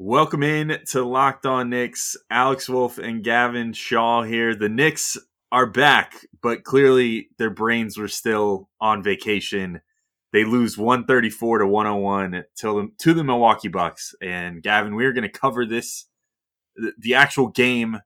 [0.00, 2.16] Welcome in to Locked On Knicks.
[2.30, 4.54] Alex Wolf and Gavin Shaw here.
[4.54, 5.16] The Knicks
[5.50, 9.80] are back, but clearly their brains were still on vacation.
[10.32, 14.14] They lose 134 to 101 to the, to the Milwaukee Bucks.
[14.22, 16.04] And Gavin, we're going to cover this,
[16.96, 17.98] the actual game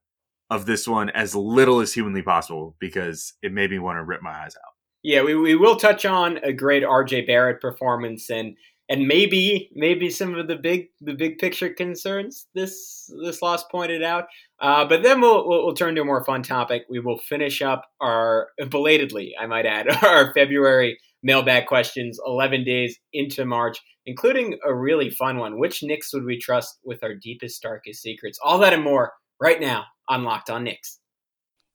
[0.49, 4.23] of this one, as little as humanly possible because it made me want to rip
[4.23, 4.73] my eyes out.
[5.03, 8.55] Yeah, we, we will touch on a great RJ Barrett performance and
[8.89, 14.03] and maybe maybe some of the big the big picture concerns this this loss pointed
[14.03, 14.25] out.
[14.59, 16.83] Uh, but then we'll, we'll, we'll turn to a more fun topic.
[16.89, 22.19] We will finish up our belatedly, I might add, our February mailbag questions.
[22.25, 25.57] Eleven days into March, including a really fun one.
[25.57, 28.39] Which Knicks would we trust with our deepest darkest secrets?
[28.43, 30.99] All that and more right now on Locked On Knicks.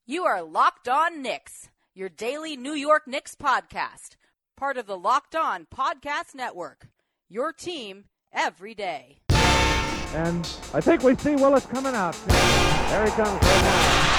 [0.05, 4.15] You are Locked On Knicks, your daily New York Knicks podcast,
[4.55, 6.87] part of the Locked On Podcast Network
[7.29, 9.19] your team every day.
[9.29, 12.17] And I think we see Willis coming out.
[12.25, 14.09] There he comes right now.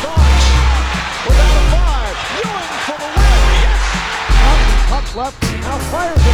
[0.00, 0.48] Starks
[1.28, 2.16] without a five.
[2.40, 3.36] Ewing for the win.
[3.60, 3.84] Yes.
[4.48, 5.36] Up, up left.
[5.60, 6.24] Now fires it.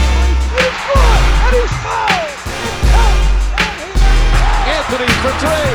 [0.54, 1.18] He's good.
[1.42, 2.38] And he's fouled.
[4.62, 5.74] Anthony for three.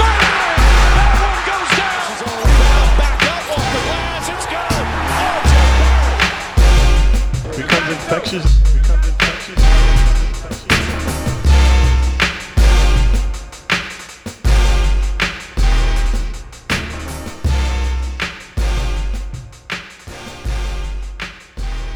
[0.00, 0.56] Bang!
[0.96, 2.00] That one goes down.
[2.08, 4.24] This is all about back up off the glass.
[4.32, 4.84] It's good.
[7.52, 8.48] RJ becomes infectious.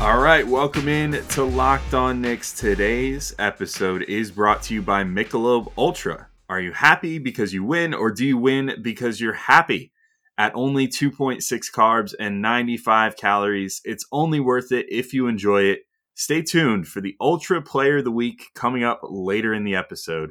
[0.00, 2.52] All right, welcome in to Locked On Knicks.
[2.52, 6.28] Today's episode is brought to you by Michelob Ultra.
[6.48, 9.91] Are you happy because you win, or do you win because you're happy?
[10.38, 11.42] At only 2.6
[11.74, 15.80] carbs and 95 calories, it's only worth it if you enjoy it.
[16.14, 20.30] Stay tuned for the Ultra Player of the Week coming up later in the episode.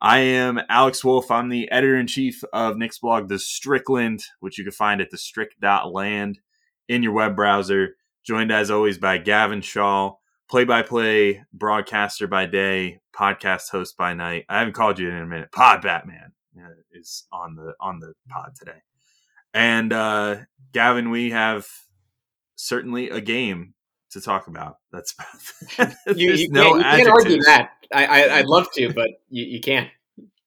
[0.00, 1.30] I am Alex Wolf.
[1.30, 5.12] I'm the editor in chief of Knicks blog, The Strickland, which you can find at
[5.12, 6.38] thestrick.land
[6.88, 10.14] in your web browser joined as always by Gavin Shaw,
[10.48, 14.44] play by play broadcaster by day, podcast host by night.
[14.48, 15.52] I haven't called you in a minute.
[15.52, 16.32] Pod Batman
[16.92, 18.82] is on the on the pod today.
[19.54, 20.36] And uh,
[20.72, 21.66] Gavin, we have
[22.56, 23.74] certainly a game
[24.12, 24.76] to talk about.
[24.92, 25.14] That's
[26.14, 27.70] you, you, no can't, you can't argue that.
[27.94, 29.90] I, I would love to, but you, you can't.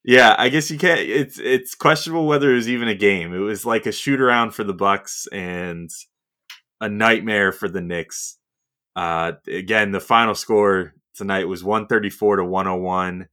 [0.04, 1.00] Yeah, I guess you can't.
[1.00, 3.34] It's it's questionable whether it was even a game.
[3.34, 5.90] It was like a shoot around for the Bucks, and
[6.86, 8.38] a nightmare for the Knicks.
[8.96, 13.28] Uh, again, the final score tonight was 134 to 101.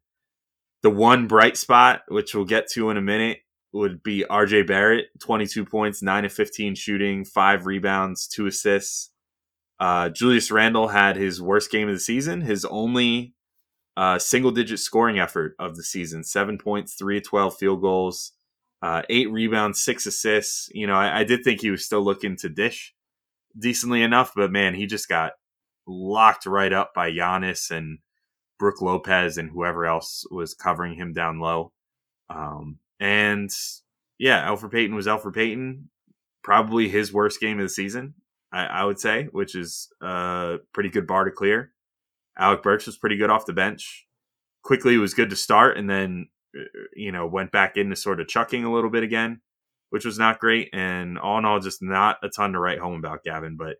[0.82, 3.40] The one bright spot, which we'll get to in a minute,
[3.72, 9.10] would be RJ Barrett, 22 points, 9 of 15 shooting, 5 rebounds, 2 assists.
[9.78, 13.34] Uh, Julius Randle had his worst game of the season, his only
[13.98, 18.32] uh, single digit scoring effort of the season 7 points, 3 of 12 field goals,
[18.80, 20.70] uh, 8 rebounds, 6 assists.
[20.72, 22.94] You know, I, I, did think he was still looking to dish
[23.58, 25.32] decently enough, but man, he just got
[25.86, 27.98] locked right up by Giannis and
[28.58, 31.72] Brook Lopez and whoever else was covering him down low.
[32.30, 33.50] Um, and
[34.18, 35.88] yeah, Elfrid Payton was Elfrid Payton.
[36.44, 38.14] Probably his worst game of the season,
[38.52, 41.72] I, I would say, which is a pretty good bar to clear.
[42.38, 44.06] Alec Burks was pretty good off the bench.
[44.62, 46.64] Quickley was good to start and then, uh,
[46.94, 49.40] you know, went back into sort of chucking a little bit again
[49.92, 50.70] which was not great.
[50.72, 53.58] And all in all, just not a ton to write home about, Gavin.
[53.58, 53.76] But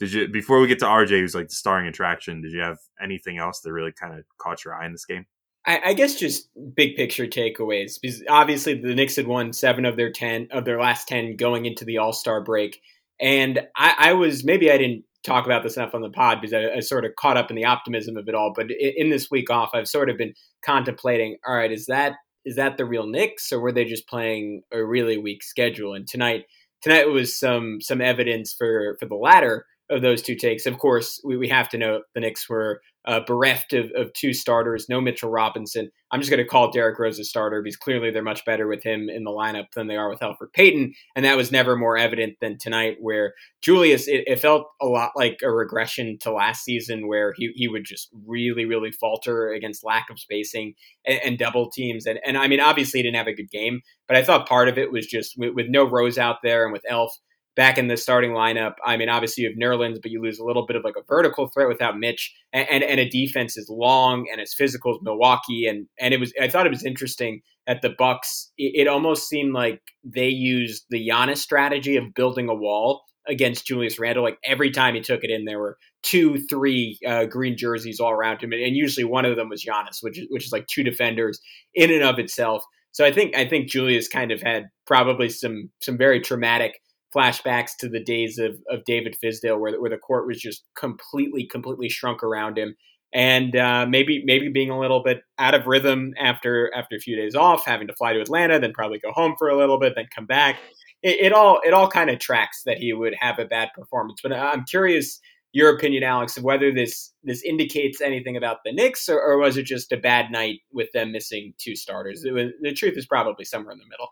[0.00, 2.78] did you, before we get to RJ, who's like the starring attraction, did you have
[3.00, 5.24] anything else that really kind of caught your eye in this game?
[5.64, 9.96] I, I guess just big picture takeaways because obviously the Knicks had won seven of
[9.96, 12.80] their ten of their last ten going into the All Star break,
[13.20, 16.52] and I, I, was maybe I didn't talk about this enough on the pod because
[16.52, 18.52] I, I, sort of caught up in the optimism of it all.
[18.52, 20.34] But in, in this week off, I've sort of been
[20.64, 21.36] contemplating.
[21.46, 22.14] All right, is that
[22.44, 25.94] is that the real Knicks or were they just playing a really weak schedule?
[25.94, 26.44] And tonight
[26.82, 30.66] tonight was some some evidence for for the latter of those two takes.
[30.66, 34.32] Of course, we, we have to note the Knicks were uh, bereft of, of two
[34.32, 35.90] starters, no Mitchell Robinson.
[36.10, 38.82] I'm just going to call Derrick Rose a starter because clearly they're much better with
[38.84, 40.94] him in the lineup than they are with Alfred Payton.
[41.16, 45.12] And that was never more evident than tonight, where Julius, it, it felt a lot
[45.16, 49.84] like a regression to last season, where he, he would just really, really falter against
[49.84, 50.74] lack of spacing
[51.06, 52.06] and, and double teams.
[52.06, 54.68] And, and I mean, obviously, he didn't have a good game, but I thought part
[54.68, 57.16] of it was just with, with no Rose out there and with Elf
[57.54, 58.74] back in the starting lineup.
[58.84, 61.04] I mean, obviously you have Nerlens, but you lose a little bit of like a
[61.06, 65.00] vertical threat without Mitch, and, and, and a defense is long and as physical as
[65.02, 65.66] Milwaukee.
[65.66, 68.50] And and it was I thought it was interesting at the Bucks.
[68.56, 73.66] It, it almost seemed like they used the Giannis strategy of building a wall against
[73.66, 74.24] Julius Randle.
[74.24, 78.10] Like every time he took it in, there were two, three uh, green jerseys all
[78.10, 80.82] around him, and, and usually one of them was Giannis, which which is like two
[80.82, 81.40] defenders
[81.74, 82.64] in and of itself.
[82.92, 86.80] So I think I think Julius kind of had probably some some very traumatic
[87.14, 91.46] flashbacks to the days of, of David Fizdale, where where the court was just completely
[91.46, 92.74] completely shrunk around him,
[93.12, 97.16] and uh, maybe maybe being a little bit out of rhythm after after a few
[97.16, 99.94] days off, having to fly to Atlanta, then probably go home for a little bit,
[99.94, 100.58] then come back.
[101.02, 104.20] It, it all it all kind of tracks that he would have a bad performance.
[104.22, 105.20] But I'm curious
[105.52, 109.56] your opinion, Alex, of whether this this indicates anything about the Knicks, or, or was
[109.56, 112.24] it just a bad night with them missing two starters?
[112.24, 114.08] Was, the truth is probably somewhere in the middle.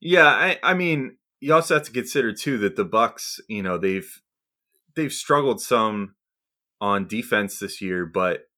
[0.00, 3.78] Yeah, I, I mean, you also have to consider too that the Bucks, you know,
[3.78, 4.20] they've
[4.94, 6.14] they've struggled some
[6.80, 8.48] on defense this year, but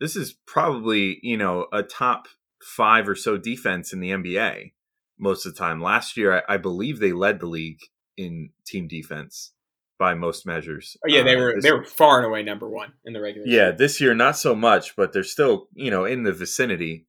[0.00, 2.26] this is probably you know a top
[2.62, 4.72] five or so defense in the NBA
[5.18, 5.80] most of the time.
[5.80, 7.80] Last year, I, I believe they led the league
[8.16, 9.52] in team defense
[9.98, 10.96] by most measures.
[11.04, 13.20] Oh yeah, they uh, were this, they were far and away number one in the
[13.20, 13.46] regular.
[13.46, 13.76] Yeah, season.
[13.78, 17.06] this year not so much, but they're still you know in the vicinity.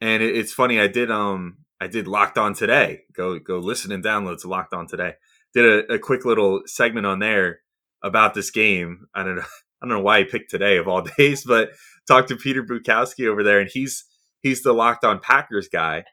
[0.00, 3.02] And it, it's funny, I did um I did Locked On today.
[3.12, 5.14] Go go listen and download to Locked On today.
[5.52, 7.60] Did a, a quick little segment on there
[8.02, 9.06] about this game.
[9.14, 9.42] I don't know.
[9.82, 11.72] I don't know why he picked today of all days, but
[12.08, 14.04] talked to Peter Bukowski over there, and he's
[14.42, 16.04] he's the Locked On Packers guy,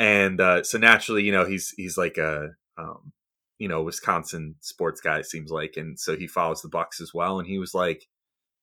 [0.00, 3.12] and uh, so naturally, you know, he's he's like a um,
[3.58, 7.38] you know Wisconsin sports guy seems like, and so he follows the Bucks as well,
[7.38, 8.06] and he was like,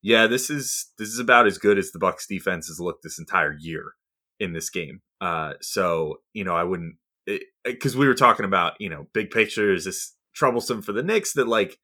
[0.02, 3.20] yeah, this is this is about as good as the Bucks defense has looked this
[3.20, 3.94] entire year
[4.42, 5.02] in this game.
[5.22, 6.96] Uh, so you know, I wouldn't
[7.30, 7.36] eh,
[7.66, 11.04] eh, because we were talking about you know big picture is this troublesome for the
[11.04, 11.78] Knicks that like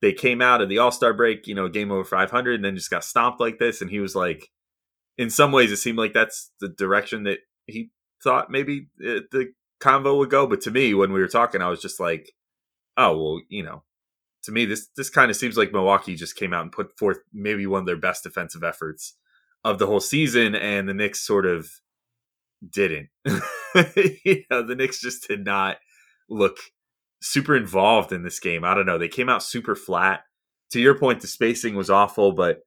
[0.00, 2.76] they came out of the All Star break, you know, game over 500, and then
[2.76, 3.80] just got stomped like this.
[3.80, 4.50] And he was like,
[5.18, 7.90] in some ways, it seemed like that's the direction that he
[8.22, 10.46] thought maybe it, the convo would go.
[10.46, 12.30] But to me, when we were talking, I was just like,
[12.96, 13.82] oh well, you know,
[14.44, 17.18] to me, this this kind of seems like Milwaukee just came out and put forth
[17.32, 19.16] maybe one of their best defensive efforts
[19.64, 21.68] of the whole season, and the Knicks sort of
[22.68, 23.08] didn't.
[23.24, 25.76] you know, the Knicks just did not
[26.28, 26.58] look
[27.20, 28.64] super involved in this game.
[28.64, 28.98] I don't know.
[28.98, 30.20] They came out super flat.
[30.70, 32.60] To your point, the spacing was awful, but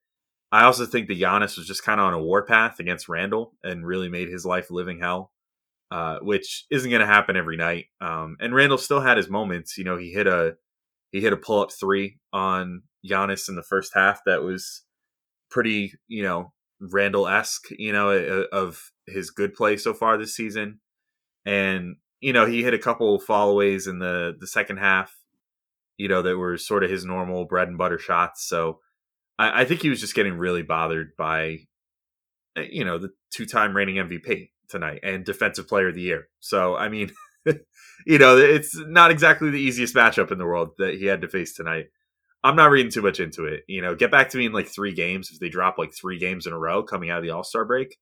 [0.51, 3.85] I also think that Giannis was just kind of on a warpath against Randle and
[3.85, 5.31] really made his life living hell,
[5.91, 7.85] uh, which isn't going to happen every night.
[8.01, 9.77] Um, and Randle still had his moments.
[9.77, 10.55] You know, he hit a
[11.11, 14.83] he hit a pull up three on Giannis in the first half that was
[15.49, 17.67] pretty, you know, Randle esque.
[17.71, 20.79] You know, of his good play so far this season.
[21.45, 25.15] And you know, he hit a couple fallaways in the the second half,
[25.97, 28.47] you know, that were sort of his normal bread and butter shots.
[28.47, 28.79] So
[29.37, 31.59] I, I think he was just getting really bothered by,
[32.57, 36.27] eh, you know, the two time reigning MVP tonight and defensive player of the year.
[36.39, 37.11] So I mean,
[38.05, 41.29] you know, it's not exactly the easiest matchup in the world that he had to
[41.29, 41.85] face tonight.
[42.43, 43.63] I'm not reading too much into it.
[43.67, 45.29] You know, get back to me in like three games.
[45.31, 47.65] If they drop like three games in a row coming out of the All Star
[47.65, 47.97] break,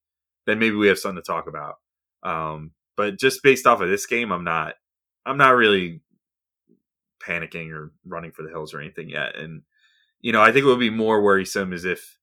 [0.46, 1.76] then maybe we have something to talk about.
[2.24, 4.76] Um, but just based off of this game, I'm not
[5.26, 6.02] I'm not really
[7.22, 9.36] panicking or running for the hills or anything yet.
[9.36, 9.64] And
[10.22, 12.18] you know, I think it would be more worrisome is if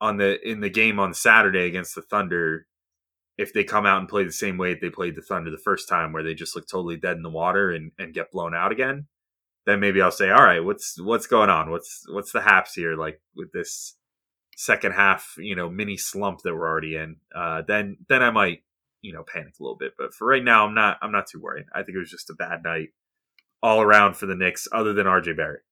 [0.00, 2.66] on the in the game on Saturday against the Thunder,
[3.36, 5.88] if they come out and play the same way they played the Thunder the first
[5.88, 8.72] time, where they just look totally dead in the water and, and get blown out
[8.72, 9.06] again,
[9.68, 11.70] then maybe I'll say, all right, what's what's going on?
[11.70, 12.96] What's what's the haps here?
[12.96, 13.96] Like with this
[14.56, 17.16] second half, you know, mini slump that we're already in.
[17.34, 18.62] Uh, then then I might
[19.02, 19.92] you know panic a little bit.
[19.98, 21.66] But for right now, I'm not I'm not too worried.
[21.74, 22.88] I think it was just a bad night
[23.62, 25.62] all around for the Knicks, other than RJ Barrett.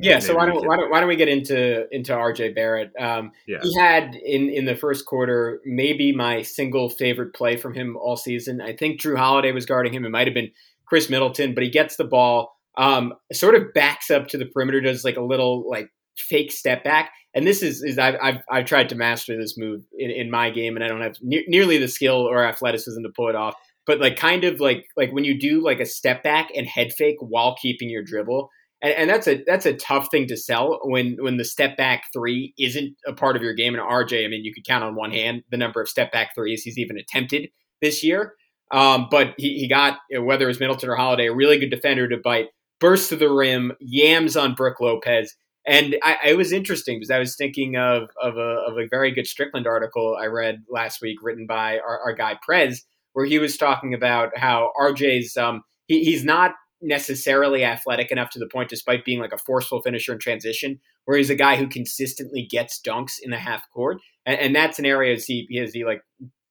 [0.00, 2.92] Yeah, so why don't, why don't why don't we get into into RJ Barrett?
[2.98, 3.58] Um, yeah.
[3.62, 8.16] He had in in the first quarter maybe my single favorite play from him all
[8.16, 8.62] season.
[8.62, 10.06] I think Jrue Holiday was guarding him.
[10.06, 10.50] It might have been
[10.86, 14.80] Khris Middleton, but he gets the ball, um, sort of backs up to the perimeter,
[14.80, 17.10] does like a little like fake step back.
[17.34, 20.50] And this is, is I've, I've, I've tried to master this move in, in my
[20.50, 23.54] game, and I don't have ne- nearly the skill or athleticism to pull it off.
[23.86, 26.92] But like, kind of like like when you do like a step back and head
[26.92, 28.50] fake while keeping your dribble,
[28.82, 32.04] and, and that's a that's a tough thing to sell when when the step back
[32.12, 33.74] three isn't a part of your game.
[33.74, 36.34] And RJ, I mean, you could count on one hand the number of step back
[36.34, 37.48] threes he's even attempted
[37.80, 38.34] this year.
[38.72, 42.08] Um, but he, he got whether it was Middleton or Holiday, a really good defender
[42.08, 42.46] to bite,
[42.80, 45.34] burst to the rim, yams on Brook Lopez
[45.66, 49.10] and I, it was interesting because I was thinking of of a, of a very
[49.10, 53.38] good Strickland article I read last week, written by our, our guy Prez, where he
[53.38, 58.68] was talking about how RJ's um, he, he's not necessarily athletic enough to the point,
[58.68, 62.80] despite being like a forceful finisher in transition, where he's a guy who consistently gets
[62.80, 66.02] dunks in the half court, and, and that's an area as he as he like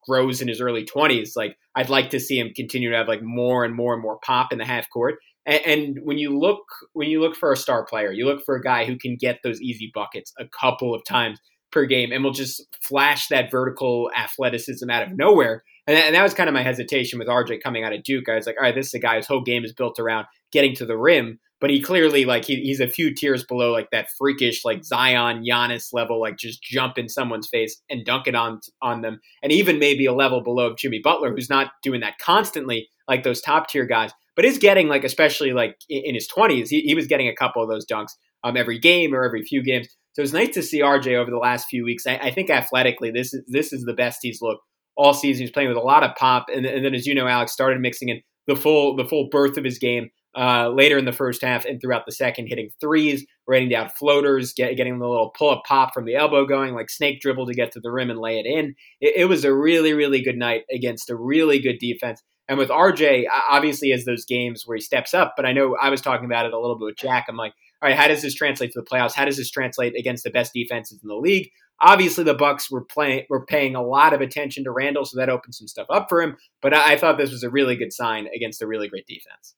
[0.05, 1.38] grows in his early twenties.
[1.38, 4.20] Like I'd like to see him continue to have like more and more and more
[4.25, 7.57] pop in the half court And, and when you look when you look for a
[7.57, 10.93] star player, you look for a guy who can get those easy buckets a couple
[10.93, 11.39] of times
[11.71, 15.63] per game and will just flash that vertical athleticism out of nowhere.
[15.87, 18.27] And that, and that, was kind of my hesitation with RJ coming out of Duke.
[18.29, 20.25] I was like, all right, this is a guy whose whole game is built around
[20.51, 23.89] getting to the rim, but he clearly like he, he's a few tiers below like
[23.91, 28.35] that freakish like Zion Giannis level, like just jump in someone's face and dunk it
[28.35, 32.01] on on them, and even maybe a level below of Jimmy Butler, who's not doing
[32.01, 36.27] that constantly like those top tier guys, but is getting like especially like in, his
[36.27, 38.12] twenties, he, he was getting a couple of those dunks
[38.44, 39.88] um every game or every few games.
[40.13, 42.08] So it's nice to see RJ over the last few weeks.
[42.08, 44.62] I, I, think athletically, this is this is the best he's looked
[44.96, 45.42] all season.
[45.42, 47.82] He's playing with a lot of pop, and, and then as you know, Alex started
[47.82, 51.42] mixing in the full the full birth of his game uh, later in the first
[51.42, 55.50] half and throughout the second, hitting threes, raining down floaters, get, getting the little pull
[55.50, 58.20] up pop from the elbow going, like snake dribble to get to the rim and
[58.20, 58.75] lay it in.
[59.00, 62.22] It, it was a really really good night against a really good defense.
[62.47, 65.89] And with RJ, obviously, as those games where he steps up, but I know I
[65.89, 67.25] was talking about it a little bit with Jack.
[67.27, 69.15] I'm like, all right, how does this translate to the playoffs?
[69.15, 71.49] How does this translate against the best defenses in the league?
[71.81, 75.29] Obviously, the Bucks were playing were paying a lot of attention to Randle, so that
[75.29, 76.37] opened some stuff up for him.
[76.61, 79.55] But I, I thought this was a really good sign against a really great defense.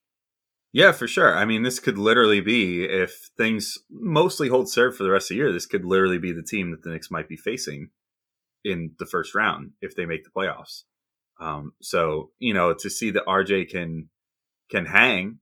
[0.73, 1.35] Yeah, for sure.
[1.35, 5.35] I mean, this could literally be if things mostly hold serve for the rest of
[5.35, 5.51] the year.
[5.51, 7.89] This could literally be the team that the Knicks might be facing
[8.63, 10.83] in the first round if they make the playoffs.
[11.39, 14.09] Um, so you know, to see that RJ can
[14.69, 15.39] can hang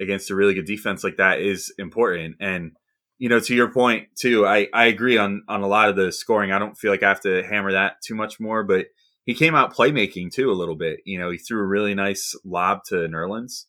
[0.00, 2.36] against a really good defense like that is important.
[2.40, 2.72] And
[3.18, 6.12] you know, to your point too, I I agree on on a lot of the
[6.12, 6.52] scoring.
[6.52, 8.86] I don't feel like I have to hammer that too much more, but
[9.24, 11.00] he came out playmaking too a little bit.
[11.04, 13.64] You know, he threw a really nice lob to Nerlens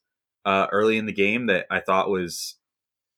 [0.46, 2.58] uh, early in the game that I thought was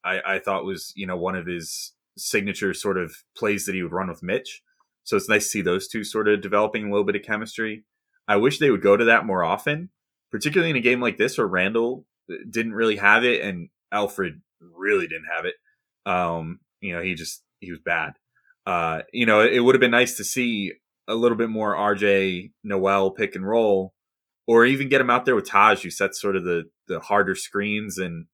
[0.04, 3.82] I, I thought was you know one of his signature sort of plays that he
[3.82, 4.62] would run with Mitch.
[5.04, 7.84] So it's nice to see those two sort of developing a little bit of chemistry.
[8.30, 9.90] I wish they would go to that more often,
[10.30, 12.06] particularly in a game like this where Randle
[12.48, 15.54] didn't really have it, and Alfred really didn't have it.
[16.06, 18.12] Um, you know, he just he was bad.
[18.64, 20.74] Uh, you know, it, it would have been nice to see
[21.08, 23.94] a little bit more RJ Noel pick and roll,
[24.46, 27.34] or even get him out there with Taj, who sets sort of the the harder
[27.34, 28.26] screens and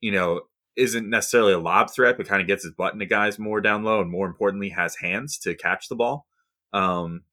[0.00, 0.40] you know
[0.76, 3.84] isn't necessarily a lob threat, but kind of gets his butt into guys more down
[3.84, 6.24] low, and more importantly, has hands to catch the ball,
[6.72, 7.24] um,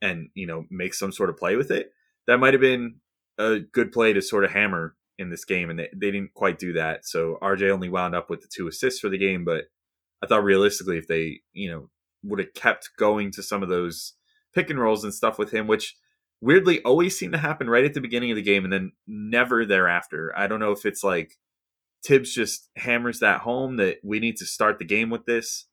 [0.00, 1.92] and you know make some sort of play with it.
[2.26, 2.96] That might have been
[3.38, 6.58] a good play to sort of hammer in this game, and they, they didn't quite
[6.58, 7.06] do that.
[7.06, 9.64] So RJ only wound up with the two assists for the game, but
[10.22, 11.90] I thought realistically, if they you know
[12.22, 14.14] would have kept going to some of those
[14.54, 15.96] pick and rolls and stuff with him, which
[16.40, 19.64] weirdly always seem to happen right at the beginning of the game and then never
[19.64, 20.32] thereafter.
[20.36, 21.36] I don't know if it's like
[22.04, 25.66] Thibs just hammers that home that we need to start the game with this,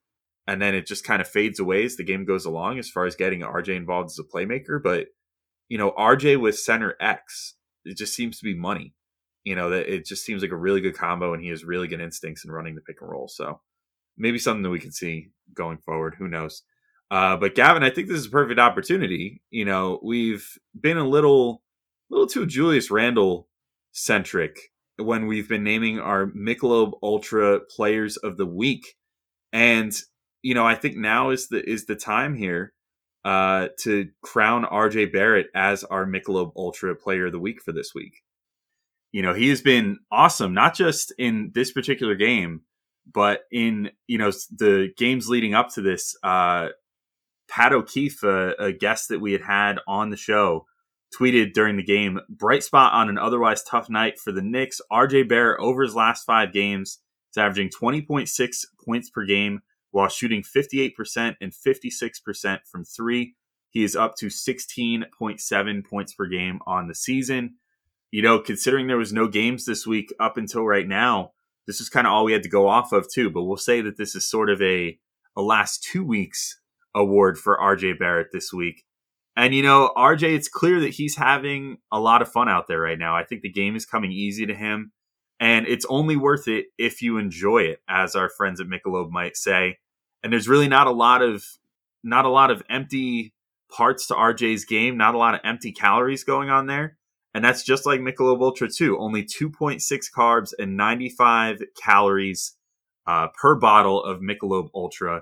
[0.48, 3.06] and then it just kind of fades away as the game goes along as far
[3.06, 4.82] as getting RJ involved as a playmaker.
[4.82, 5.08] But
[5.70, 8.94] you know, RJ with center X, it just seems to be money
[9.46, 11.88] you know that it just seems like a really good combo, and he has really
[11.88, 13.30] good instincts in running the pick and roll.
[13.30, 13.62] So
[14.18, 16.16] maybe something that we can see going forward.
[16.18, 16.64] Who knows?
[17.12, 19.44] Uh, but Gavin, I think this is a perfect opportunity.
[19.52, 21.62] You know, we've been a little,
[22.10, 23.48] little too Julius Randle
[23.92, 24.58] centric
[24.98, 28.96] when we've been naming our Michelob Ultra Players of the Week,
[29.54, 29.96] and
[30.46, 32.74] you know, I think now is the is the time here
[33.24, 37.94] uh, to crown RJ Barrett as our Michelob Ultra Player of the Week for this
[37.96, 38.24] week
[39.16, 42.64] you know, he has been awesome, not just in this particular game,
[43.10, 46.18] but in, you know, the games leading up to this.
[46.22, 46.68] Uh,
[47.48, 50.66] Pat O'Keefe, a, a guest that we had had on the show,
[51.18, 54.82] tweeted during the game bright spot on an otherwise tough night for the Knicks.
[54.92, 57.00] RJ Barrett over his last five games
[57.32, 59.62] is averaging 20.6 points per game
[59.96, 63.36] while shooting 58% and 56% from three.
[63.70, 67.56] He is up to 16.7 points per game on the season
[68.16, 71.32] you know, considering there was no games this week up until right now,
[71.68, 73.30] this is kind of all we had to go off of too.
[73.30, 74.98] But we'll say that this is sort of a
[75.36, 76.62] a last two weeks
[76.96, 78.86] award for RJ Barrett this week.
[79.36, 82.80] And you know, RJ, it's clear that he's having a lot of fun out there
[82.80, 83.18] right now.
[83.18, 84.94] I think the game is coming easy to him,
[85.38, 89.36] and it's only worth it if you enjoy it, as our friends at Michelob might
[89.36, 89.80] say.
[90.26, 91.46] And there's really not a lot of
[92.04, 93.36] not a lot of empty
[93.72, 96.98] parts to RJ's game, not a lot of empty calories going on there.
[97.36, 99.84] And that's just like Michelob Ultra 2, only 2.6
[100.18, 102.58] carbs and 95 calories
[103.06, 105.22] uh, per bottle of Michelob Ultra.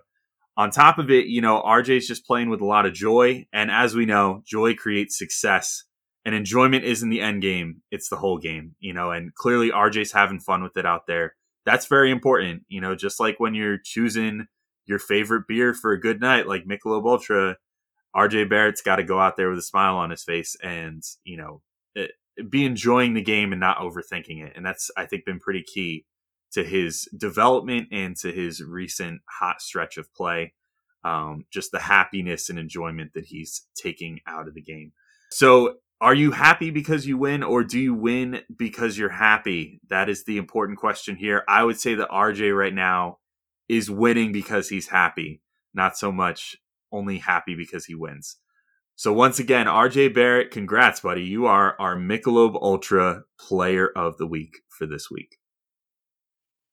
[0.56, 3.46] On top of it, you know, RJ's just playing with a lot of joy.
[3.52, 5.84] And as we know, joy creates success.
[6.24, 10.14] And enjoyment isn't the end game, it's the whole game, you know, and clearly RJ's
[10.14, 11.36] having fun with it out there.
[11.66, 14.48] That's very important, you know, just like when you're choosing
[14.86, 17.58] your favorite beer for a good night, like Michelob Ultra,
[18.16, 21.38] RJ Barrett's got to go out there with a smile on his face and, you
[21.38, 21.62] know,
[22.50, 24.54] be enjoying the game and not overthinking it.
[24.56, 26.06] And that's, I think, been pretty key
[26.52, 30.54] to his development and to his recent hot stretch of play.
[31.04, 34.94] Um, just the happiness and enjoyment that he's taking out of the game.
[35.32, 39.80] So, are you happy because you win, or do you win because you're happy?
[39.90, 41.44] That is the important question here.
[41.48, 43.20] I would say that RJ right now
[43.70, 45.42] is winning because he's happy,
[45.74, 46.58] not so much
[46.92, 48.38] only happy because he wins.
[48.96, 51.24] So once again, RJ Barrett, congrats, buddy.
[51.24, 55.38] You are our Michelob Ultra Player of the Week for this week.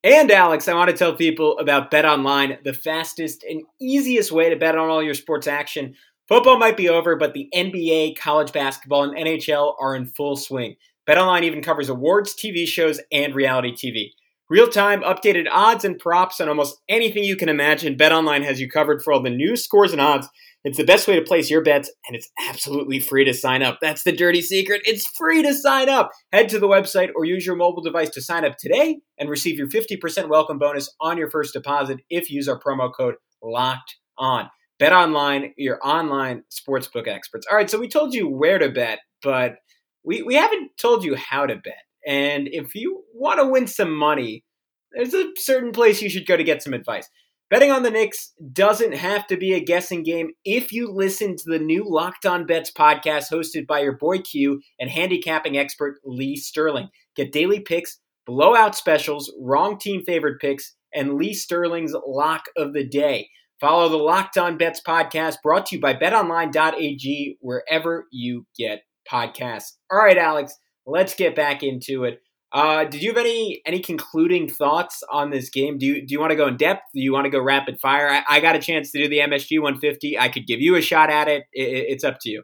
[0.03, 4.49] And Alex, I want to tell people about Bet Online, the fastest and easiest way
[4.49, 5.95] to bet on all your sports action.
[6.27, 10.75] Football might be over, but the NBA, college basketball, and NHL are in full swing.
[11.05, 14.11] Bet Online even covers awards, TV shows, and reality TV.
[14.51, 17.95] Real time, updated odds and props on almost anything you can imagine.
[17.95, 20.27] BetOnline has you covered for all the news, scores, and odds
[20.63, 23.79] it's the best way to place your bets, and it's absolutely free to sign up.
[23.81, 24.81] That's the dirty secret.
[24.85, 26.11] It's free to sign up.
[26.31, 29.57] Head to the website or use your mobile device to sign up today and receive
[29.57, 33.95] your 50% welcome bonus on your first deposit if you use our promo code LOCKED
[34.19, 34.49] ON.
[34.77, 37.47] Bet online, your online sportsbook experts.
[37.49, 39.55] All right, so we told you where to bet, but
[40.03, 41.73] we, we haven't told you how to bet.
[42.05, 44.43] And if you want to win some money,
[44.91, 47.07] there's a certain place you should go to get some advice.
[47.49, 51.43] Betting on the Knicks doesn't have to be a guessing game if you listen to
[51.45, 56.37] the new Locked On Bets podcast hosted by your boy Q and handicapping expert Lee
[56.37, 56.87] Sterling.
[57.15, 62.87] Get daily picks, blowout specials, wrong team favorite picks, and Lee Sterling's lock of the
[62.87, 63.29] day.
[63.59, 69.73] Follow the Locked On Bets podcast brought to you by betonline.ag wherever you get podcasts.
[69.91, 72.21] All right, Alex, let's get back into it.
[72.53, 75.77] Uh, did you have any any concluding thoughts on this game?
[75.77, 76.81] Do you do you want to go in depth?
[76.93, 78.09] Do you want to go rapid fire?
[78.09, 80.19] I, I, got a chance to do the MSG 150.
[80.19, 81.43] I could give you a shot at it.
[81.53, 81.85] it.
[81.89, 82.43] It's up to you.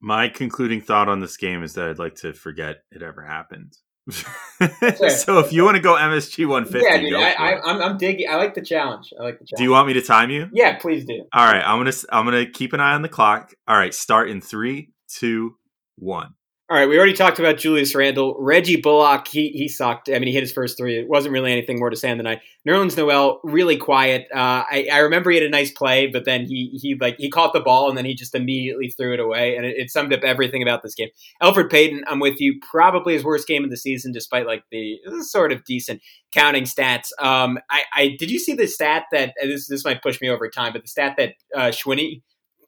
[0.00, 3.76] My concluding thought on this game is that I'd like to forget it ever happened.
[4.10, 8.28] so if you want to go MSG 150, yeah, dude, I, am I'm digging.
[8.28, 9.12] I like the challenge.
[9.16, 9.58] I like the challenge.
[9.58, 10.48] Do you want me to time you?
[10.52, 11.24] Yeah, please do.
[11.32, 13.52] All right, I'm gonna I'm gonna keep an eye on the clock.
[13.68, 15.54] All right, start in three, two,
[15.94, 16.34] one.
[16.72, 18.34] All right, we already talked about Julius Randle.
[18.38, 20.08] Reggie Bullock, he he sucked.
[20.08, 20.98] I mean, he hit his first three.
[20.98, 22.40] It wasn't really anything more to say on the night.
[22.66, 24.26] Nerlens Noel, really quiet.
[24.34, 27.28] Uh, I, I remember he had a nice play, but then he he like he
[27.28, 30.14] caught the ball and then he just immediately threw it away, and it, it summed
[30.14, 31.10] up everything about this game.
[31.42, 32.58] Alfred Payton, I'm with you.
[32.62, 36.00] Probably his worst game of the season, despite like the sort of decent
[36.32, 37.08] counting stats.
[37.18, 40.48] Um, I, I did you see the stat that this this might push me over
[40.48, 41.70] time, but the stat that uh,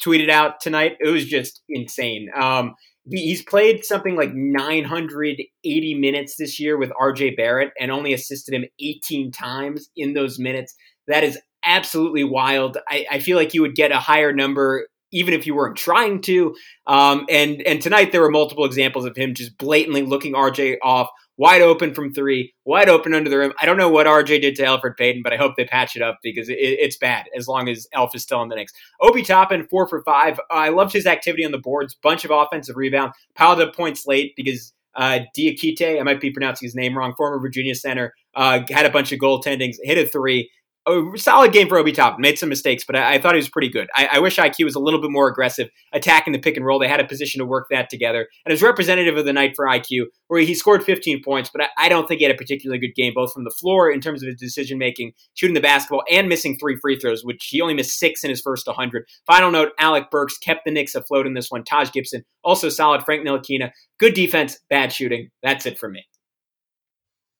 [0.02, 2.28] tweeted out tonight, it was just insane.
[2.38, 2.74] Um,
[3.10, 8.64] he's played something like 980 minutes this year with RJ Barrett and only assisted him
[8.80, 10.74] 18 times in those minutes.
[11.08, 12.78] That is absolutely wild.
[12.88, 16.20] I, I feel like you would get a higher number even if you weren't trying
[16.22, 16.54] to.
[16.86, 21.08] Um, and and tonight there were multiple examples of him just blatantly looking RJ off,
[21.36, 23.52] wide open from three, wide open under the rim.
[23.60, 26.02] I don't know what RJ did to Alfred Payton, but I hope they patch it
[26.02, 28.72] up because it, it's bad as long as Elf is still in the Knicks.
[29.00, 30.38] Obi Toppin, four for five.
[30.50, 34.34] I loved his activity on the boards, bunch of offensive rebounds, piled up points late
[34.36, 38.86] because uh, Diakite, I might be pronouncing his name wrong, former Virginia center, uh, had
[38.86, 40.50] a bunch of goaltendings, hit a three
[40.86, 42.20] a solid game for Obi Toppin.
[42.20, 43.88] Made some mistakes, but I, I, thought he was pretty good.
[43.94, 46.78] I, I, wish IQ was a little bit more aggressive, attacking the pick and roll.
[46.78, 48.28] They had a position to work that together.
[48.44, 51.86] And was representative of the night for IQ, where he scored 15 points, but I,
[51.86, 54.22] I don't think he had a particularly good game, both from the floor in terms
[54.22, 57.74] of his decision making, shooting the basketball, and missing three free throws, which he only
[57.74, 59.04] missed six in his first 100.
[59.26, 61.64] Final note Alec Burks kept the Knicks afloat in this one.
[61.64, 63.02] Taj Gibson, also solid.
[63.04, 65.30] Frank Ntilikina, good defense, bad shooting.
[65.42, 66.04] That's it for me.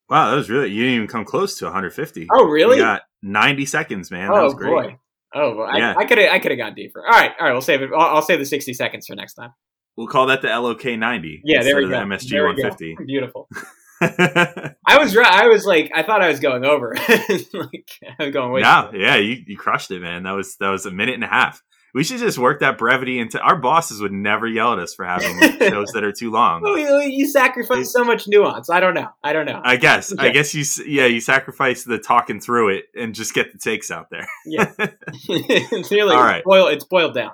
[0.09, 2.29] Wow, that was really you didn't even come close to 150.
[2.33, 2.77] Oh, really?
[2.77, 4.31] You got 90 seconds, man.
[4.31, 4.71] Oh, that was great.
[4.71, 4.99] Boy.
[5.35, 5.95] Oh, well, yeah.
[5.97, 7.05] I could have I could have gone deeper.
[7.05, 7.53] All right, all right.
[7.53, 7.91] We'll save it.
[7.93, 9.51] I'll, I'll, save the 60 seconds for next time.
[9.97, 11.43] We'll call that the LOK 90.
[11.45, 11.89] Yeah, there we go.
[11.89, 12.95] The MSG there 150.
[12.95, 13.05] Go.
[13.07, 13.49] Beautiful.
[14.01, 15.33] I was right.
[15.33, 16.95] I was like I thought I was going over.
[17.09, 18.61] like I was going way.
[18.61, 20.25] No, yeah, you, you crushed it, man.
[20.25, 21.63] That was that was a minute and a half.
[21.95, 25.05] We should just work that brevity into our bosses would never yell at us for
[25.05, 26.65] having shows that are too long.
[26.67, 28.69] You sacrifice so much nuance.
[28.69, 29.11] I don't know.
[29.23, 29.61] I don't know.
[29.65, 30.13] I guess.
[30.15, 30.25] Yeah.
[30.25, 30.65] I guess you.
[30.87, 34.27] Yeah, you sacrifice the talking through it and just get the takes out there.
[34.45, 34.73] yeah.
[34.79, 36.39] it's nearly, All right.
[36.39, 37.31] It's boiled, it's boiled down.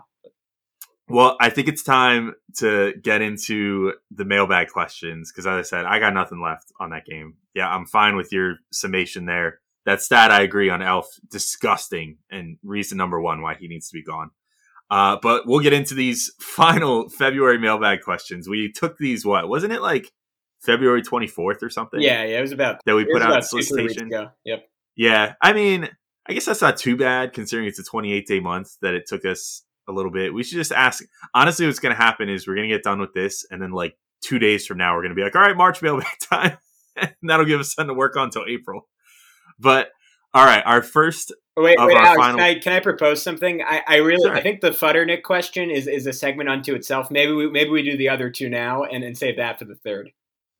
[1.09, 5.87] Well, I think it's time to get into the mailbag questions because, as I said,
[5.87, 7.35] I got nothing left on that game.
[7.55, 9.61] Yeah, I'm fine with your summation there.
[9.87, 13.95] That stat, I agree on Elf, disgusting, and reason number one why he needs to
[13.95, 14.31] be gone.
[14.91, 18.49] Uh, but we'll get into these final February mailbag questions.
[18.49, 20.13] We took these, what wasn't it like
[20.61, 22.01] February 24th or something?
[22.01, 24.11] Yeah, yeah, it was about that we put out solicitation.
[24.45, 24.69] Yep.
[24.97, 25.89] Yeah, I mean,
[26.27, 29.25] I guess that's not too bad considering it's a 28 day month that it took
[29.25, 30.35] us a little bit.
[30.35, 31.05] We should just ask.
[31.35, 33.71] Honestly, what's going to happen is we're going to get done with this, and then
[33.73, 36.59] like two days from now we're going to be like, all right, March mailbag time,
[36.97, 38.89] and that'll give us something to work on until April.
[39.59, 39.91] But
[40.35, 43.23] all right, our first Wait, of wait, our Alex, final- can I can I propose
[43.23, 43.63] something?
[43.63, 44.35] I, I really Sure.
[44.37, 47.11] I think the Futternick question is is a segment unto itself.
[47.11, 49.75] Maybe we maybe we do the other two now and, and save that for the
[49.75, 50.11] third.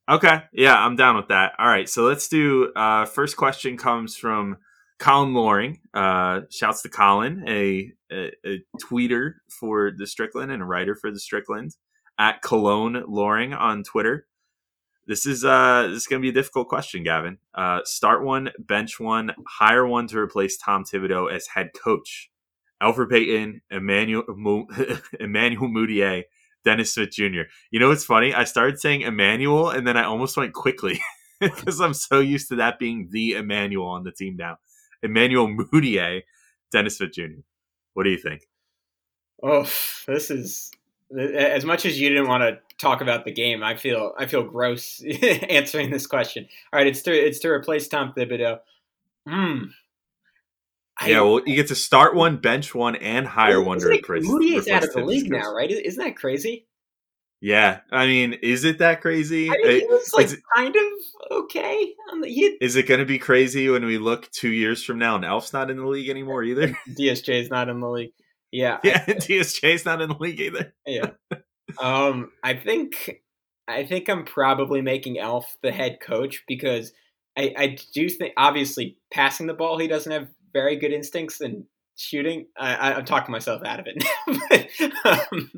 [0.09, 0.43] Okay.
[0.51, 1.53] Yeah, I'm down with that.
[1.57, 1.87] All right.
[1.87, 4.57] So let's do uh first question comes from
[4.99, 5.79] Colin Loring.
[5.93, 11.09] Uh shouts to Colin, a, a, a tweeter for the Strickland and a writer for
[11.11, 11.71] the Strickland
[12.19, 14.27] at Cologne Loring on Twitter.
[15.07, 17.37] This is uh this is gonna be a difficult question, Gavin.
[17.53, 22.29] Uh start one, bench one, hire one to replace Tom Thibodeau as head coach.
[22.81, 24.23] Alfred Payton, Emmanuel
[25.19, 26.23] Emmanuel Mudiay,
[26.63, 27.43] Dennis Smith Jr.
[27.69, 28.33] You know what's funny?
[28.33, 30.99] I started saying Emmanuel and then I almost went Quickley
[31.39, 34.57] because I'm so used to that being the Emmanuel on the team now.
[35.03, 36.21] Emmanuel Mudiay,
[36.71, 37.41] Dennis Smith Jr.
[37.93, 38.47] What do you think?
[39.43, 39.63] Oh,
[40.07, 40.71] this is
[41.19, 43.63] as much as you didn't want to talk about the game.
[43.63, 45.01] I feel I feel gross
[45.49, 46.47] answering this question.
[46.71, 48.59] All right, it's to it's to replace Tom Thibodeau.
[49.27, 49.57] Hmm.
[50.99, 54.23] I- yeah, well, you get to start one, bench one, and hire one to replace.
[54.27, 55.71] Mudiay's replace out of the league now, right?
[55.71, 56.67] Isn't that crazy?
[57.43, 59.49] Yeah, I mean, is it that crazy?
[59.49, 60.83] I mean, he Uh, was like is, it- kind of
[61.43, 61.93] okay.
[62.21, 65.15] The, he, is it going to be crazy when we look two years from now
[65.15, 66.67] and Elf's not in the league anymore either?
[66.89, 68.11] DSJ is not in the league.
[68.51, 70.73] Yeah, yeah, DSJ's not in the league either.
[70.85, 71.11] yeah.
[71.81, 73.21] Um, I think
[73.65, 76.91] I think I'm probably making Elf the head coach because
[77.37, 81.63] I, I do think obviously passing the ball he doesn't have very good instincts and
[81.95, 82.47] shooting.
[82.57, 84.03] I, I, I'm talking myself out of it.
[85.03, 85.51] but, um,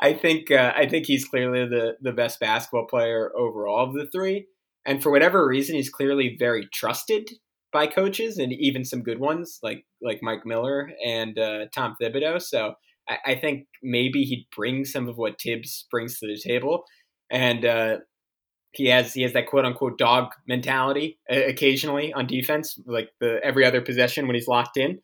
[0.00, 4.08] I think uh, I think he's clearly the the best basketball player overall of the
[4.10, 4.46] three,
[4.84, 7.30] and for whatever reason, he's clearly very trusted
[7.72, 12.40] by coaches and even some good ones like like Mike Miller and uh, Tom Thibodeau.
[12.40, 12.74] So
[13.08, 16.84] I, I think maybe he'd bring some of what Thibs brings to the table,
[17.30, 17.96] and uh,
[18.72, 23.40] he has he has that quote unquote dog mentality uh, occasionally on defense, like the
[23.42, 25.00] every other possession when he's locked in.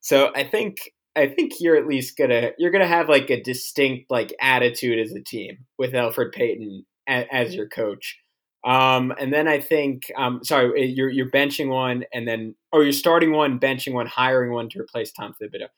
[0.00, 0.78] So I think
[1.16, 5.12] I think you're at least gonna you're gonna have like a distinct like attitude as
[5.12, 8.18] a team with Alfred Payton as your coach.
[8.64, 12.92] Um, and then I think, um, sorry, you're you're benching one, and then or you're
[12.92, 15.68] starting one, benching one, hiring one to replace Tom Thibodeau.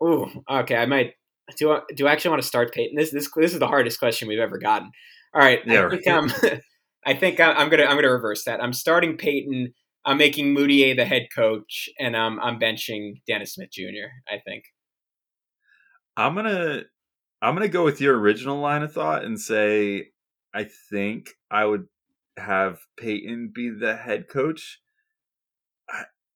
[0.00, 0.76] Oh, okay.
[0.76, 1.14] I might
[1.56, 1.72] do.
[1.72, 2.96] I, do I actually want to start Payton?
[2.96, 4.90] This this this is the hardest question we've ever gotten.
[5.34, 6.32] All right, Yeah, I think um,
[7.06, 8.62] I think I'm gonna I'm gonna reverse that.
[8.62, 9.72] I'm starting Payton.
[10.04, 14.10] I'm making Mudiay the head coach, and um, I'm benching Dennis Smith Jr.
[14.28, 14.64] I think.
[16.16, 16.82] I'm gonna
[17.40, 20.08] I'm gonna go with your original line of thought and say
[20.52, 21.86] I think I would
[22.40, 24.80] have Payton be the head coach.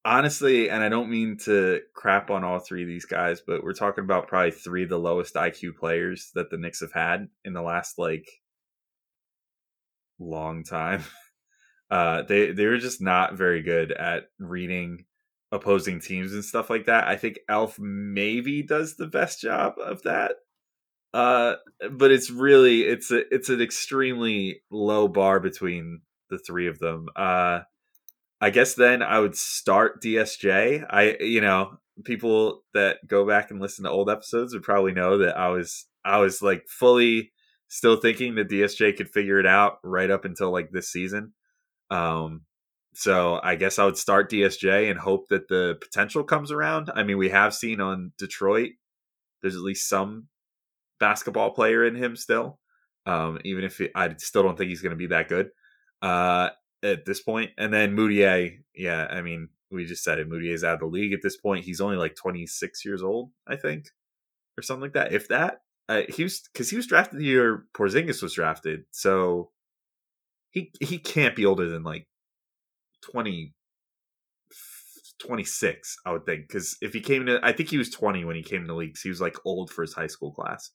[0.05, 3.73] Honestly, and I don't mean to crap on all three of these guys, but we're
[3.73, 7.55] talking about probably three of the lowest IQ players that the Knicks have had in
[7.55, 8.29] the last like
[10.19, 11.03] long time.
[11.91, 15.05] Uh, they they were just not very good at reading
[15.53, 17.07] opposing teams and stuff like that.
[17.07, 20.33] I think Elf maybe does the best job of that.
[21.15, 21.55] Uh,
[21.93, 27.07] but it's really it's a it's an extremely low bar between the three of them.
[27.15, 27.61] Uh,
[28.41, 30.85] I guess then I would start DSJ.
[30.91, 35.19] I you know people that go back and listen to old episodes would probably know
[35.19, 37.31] that I was I was like fully
[37.69, 41.33] still thinking that DSJ could figure it out right up until like this season.
[41.91, 42.43] Um,
[42.93, 46.91] so I guess I would start DSJ and hope that the potential comes around.
[46.93, 48.71] I mean, we have seen on Detroit,
[49.43, 50.27] there's at least some
[51.01, 52.59] basketball player in him still.
[53.07, 55.51] Um, even if it, I still don't think he's going to be that good
[56.03, 56.51] uh,
[56.83, 57.51] at this point.
[57.59, 60.29] And then Mudiay, yeah, I mean, we just said it.
[60.31, 61.65] Mudiay's out of the league at this point.
[61.65, 63.89] He's only like 26 years old, I think,
[64.59, 65.13] or something like that.
[65.13, 69.51] If that, uh, he was because he was drafted the year Porzingis was drafted, so
[70.51, 72.07] he he can't be older than like
[73.03, 73.53] 20
[75.19, 78.37] 26 i would think because if he came to i think he was 20 when
[78.37, 80.71] he came to the league 'cause he was like old for his high school class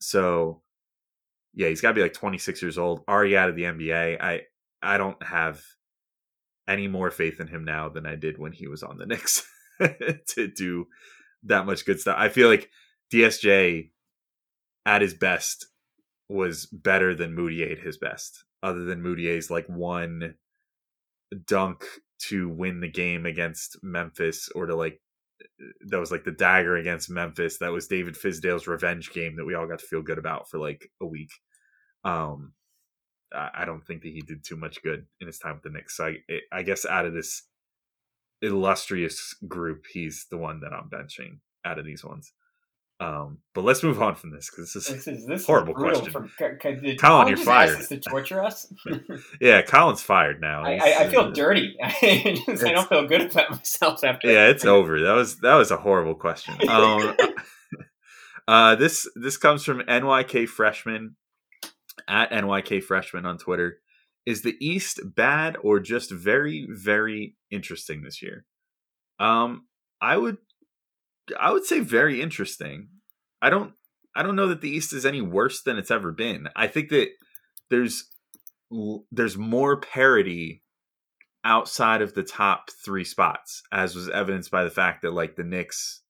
[0.00, 0.62] so
[1.54, 4.42] yeah he's got to be like 26 years old already out of the nba i
[4.82, 5.62] i don't have
[6.66, 9.46] any more faith in him now than i did when he was on the Knicks
[9.78, 10.88] to do
[11.44, 12.16] that much good stuff.
[12.18, 12.68] I feel like
[13.12, 13.90] dsj
[14.84, 15.66] at his best
[16.28, 20.34] was better than Mudiay at his best other than Mudiay's like one
[21.46, 21.84] dunk
[22.18, 25.00] to win the game against Memphis or to like
[25.86, 29.54] that was like the dagger against Memphis that was David Fizdale's revenge game that we
[29.54, 31.30] all got to feel good about for like a week.
[32.04, 32.52] Um
[33.30, 35.96] I don't think that he did too much good in his time with the Knicks.
[35.96, 36.16] So I,
[36.50, 37.42] I guess out of this
[38.40, 42.32] illustrious group, he's the one that I'm benching out of these ones.
[43.00, 45.78] Um, but let's move on from this because this is This is this Horrible is
[45.98, 46.10] question.
[46.12, 47.78] From, c- c- did Colin, you're fired.
[47.88, 48.72] to torture us.
[49.40, 49.62] yeah.
[49.62, 50.64] Colin's fired now.
[50.64, 51.76] I, I, I feel dirty.
[51.82, 54.28] I, just- I don't feel good about myself after.
[54.32, 55.00] yeah, it's over.
[55.00, 56.54] That was that was a horrible question.
[56.68, 57.14] Um,
[58.48, 61.16] uh, this this comes from NYK freshman
[62.08, 63.78] at NYK freshman on Twitter.
[64.26, 68.44] Is the East bad or just very very interesting this year?
[69.20, 69.66] Um,
[70.00, 70.38] I would
[71.38, 72.88] I would say very interesting.
[73.40, 73.74] I don't
[74.14, 76.48] I don't know that the East is any worse than it's ever been.
[76.56, 77.08] I think that
[77.70, 78.08] there's
[79.10, 80.62] there's more parity
[81.44, 85.44] outside of the top three spots, as was evidenced by the fact that like the
[85.44, 86.02] Knicks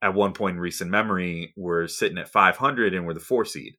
[0.00, 3.74] at one point in recent memory were sitting at 500 and were the four seed.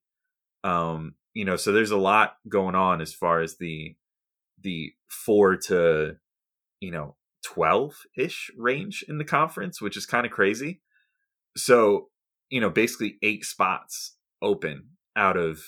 [0.64, 3.96] Um, you know, so there's a lot going on as far as the
[4.62, 6.16] the four to
[6.80, 10.82] you know 12 ish range in the conference, which is kind of crazy.
[11.56, 12.10] So
[12.53, 15.60] you know, basically eight spots open out of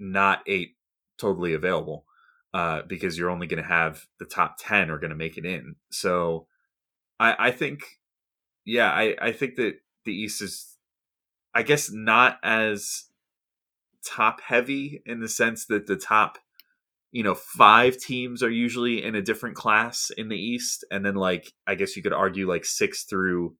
[0.00, 0.70] not eight
[1.16, 2.04] totally available
[2.52, 5.46] uh, because you're only going to have the top 10 are going to make it
[5.46, 5.76] in.
[5.92, 6.48] So
[7.20, 7.84] I, I think,
[8.64, 10.76] yeah, I, I think that the East is,
[11.54, 13.04] I guess, not as
[14.04, 16.38] top heavy in the sense that the top,
[17.16, 20.84] you know, five teams are usually in a different class in the East.
[20.90, 23.56] And then, like, I guess you could argue like six through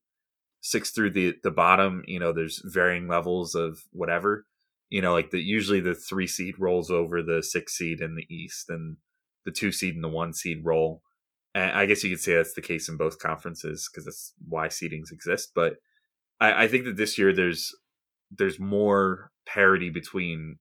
[0.61, 4.47] six through the the bottom you know there's varying levels of whatever
[4.91, 8.27] you know like the usually the three seed rolls over the six seed in the
[8.35, 8.97] east and
[9.45, 11.03] the two seed and the one seed roll
[11.55, 14.67] and i guess you could say that's the case in both conferences because that's why
[14.67, 15.75] seedings exist but
[16.41, 17.73] I, I think that this year there's
[18.37, 20.59] there's more parity between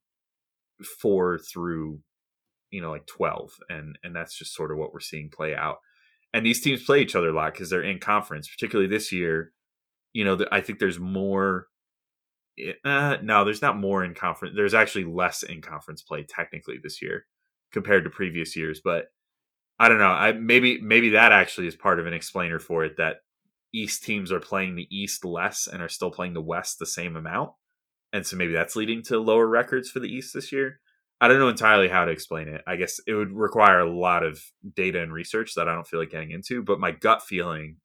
[1.02, 2.02] four through
[2.72, 5.78] you know like 12 and and that's just sort of what we're seeing play out
[6.34, 9.54] and these teams play each other a lot because they're in conference particularly this year
[10.16, 11.68] you know, I think there's more.
[12.86, 14.56] Uh, no, there's not more in conference.
[14.56, 17.26] There's actually less in conference play technically this year
[17.74, 18.80] compared to previous years.
[18.82, 19.08] But
[19.78, 20.06] I don't know.
[20.06, 23.18] I maybe maybe that actually is part of an explainer for it that
[23.74, 27.18] East teams are playing the East less and are still playing the West the same
[27.18, 27.52] amount,
[28.14, 30.80] and so maybe that's leading to lower records for the East this year.
[31.22, 32.62] I don't know entirely how to explain it.
[32.68, 34.42] I guess it would require a lot of
[34.76, 36.62] data and research that I don't feel like getting into.
[36.62, 37.78] But my gut feeling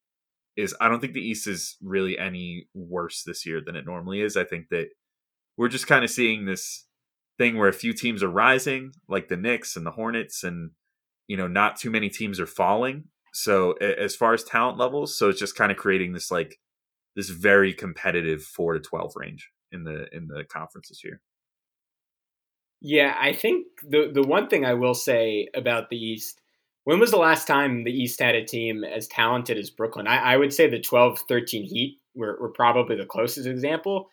[0.57, 4.21] is I don't think the East is really any worse this year than it normally
[4.21, 4.35] is.
[4.35, 4.89] I think that
[5.57, 6.85] we're just kind of seeing this
[7.37, 10.71] thing where a few teams are rising, like the Knicks and the Hornets, and
[11.27, 13.05] you know, not too many teams are falling.
[13.33, 16.59] So as far as talent levels, so it's just kind of creating this like
[17.15, 21.21] this very competitive four to twelve range in the in the conference this year.
[22.81, 26.41] Yeah, I think the the one thing I will say about the East,
[26.83, 30.07] when was the last time the East had a team as talented as Brooklyn?
[30.07, 34.09] I, I would say the 12-13 Heat were, were probably the closest example.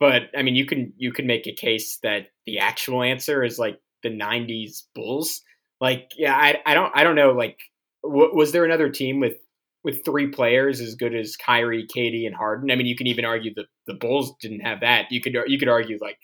[0.00, 3.58] But I mean, you can you can make a case that the actual answer is
[3.58, 5.42] like the '90s Bulls.
[5.80, 7.32] Like, yeah, I, I don't I don't know.
[7.32, 7.58] Like,
[8.04, 9.36] w- was there another team with
[9.84, 12.70] with three players as good as Kyrie, KD, and Harden?
[12.70, 15.06] I mean, you can even argue that the Bulls didn't have that.
[15.10, 16.18] You could you could argue like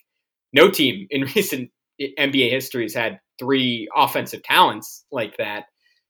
[0.52, 5.64] no team in recent NBA history has had three offensive talents like that.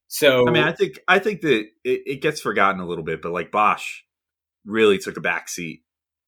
[0.09, 3.23] So I mean, I think I think that it, it gets forgotten a little bit,
[3.23, 4.05] but like Bosh
[4.65, 5.83] really took a back seat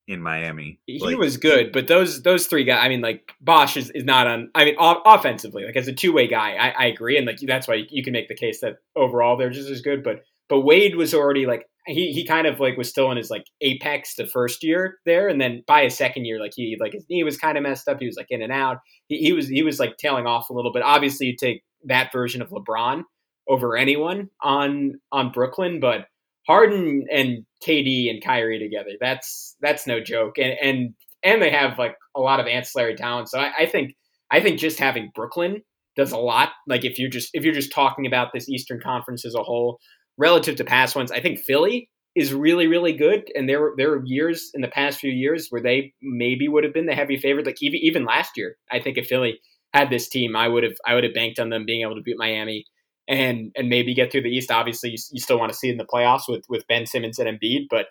[0.09, 0.81] in Miami.
[0.87, 2.81] he Like, was good, but those those three guys.
[2.83, 4.51] I mean, like Bosh is, is not on.
[4.55, 7.39] I mean, o- offensively, like as a two way guy, I, I agree, and like
[7.41, 10.03] that's why you can make the case that overall they're just as good.
[10.03, 13.31] But but Wade was already like he he kind of like was still in his
[13.31, 16.93] like apex the first year there, and then by his second year, like he like
[16.93, 17.99] his knee was kind of messed up.
[18.01, 18.79] He was like in and out.
[19.09, 20.83] He, he was he was like tailing off a little bit.
[20.83, 23.03] Obviously, you take that version of LeBron
[23.49, 26.07] over anyone on on Brooklyn, but
[26.47, 30.39] Harden and KD and Kyrie together, that's that's no joke.
[30.39, 33.29] And and and they have like a lot of ancillary talent.
[33.29, 33.95] So I, I think
[34.31, 35.63] I think just having Brooklyn
[35.97, 36.51] does a lot.
[36.69, 39.79] Like if you're just if you're just talking about this Eastern Conference as a whole,
[40.19, 43.31] relative to past ones, I think Philly is really really good.
[43.35, 46.65] And there were there were years in the past few years where they maybe would
[46.65, 47.47] have been the heavy favorite.
[47.47, 49.41] Like even even last year, I think if Philly
[49.73, 52.03] had this team, I would have I would have banked on them being able to
[52.03, 52.65] beat Miami
[53.09, 54.51] and and maybe get through the East.
[54.51, 57.29] Obviously, you, you still want to see in the playoffs with with Ben Simmons and
[57.29, 57.87] Embiid, but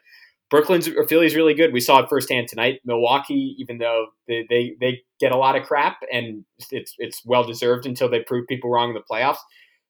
[0.49, 1.73] Brooklyn's or Philly's really good.
[1.73, 2.79] We saw it firsthand tonight.
[2.85, 7.43] Milwaukee, even though they, they, they get a lot of crap and it's it's well
[7.43, 9.39] deserved until they prove people wrong in the playoffs,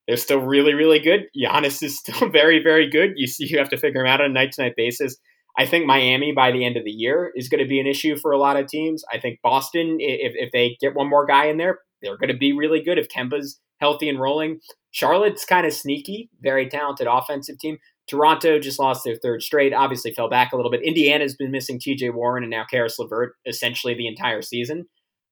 [0.08, 1.26] they're still really really good.
[1.38, 3.14] Giannis is still very very good.
[3.16, 5.18] You see, you have to figure him out on a night to night basis.
[5.58, 8.18] I think Miami by the end of the year is going to be an issue
[8.18, 9.04] for a lot of teams.
[9.12, 12.38] I think Boston, if, if they get one more guy in there, they're going to
[12.38, 14.60] be really good if Kemba's healthy and rolling.
[14.92, 17.78] Charlotte's kind of sneaky, very talented offensive team.
[18.08, 20.84] Toronto just lost their third straight, obviously fell back a little bit.
[20.84, 24.86] Indiana's been missing TJ Warren and now Caris LeVert essentially the entire season.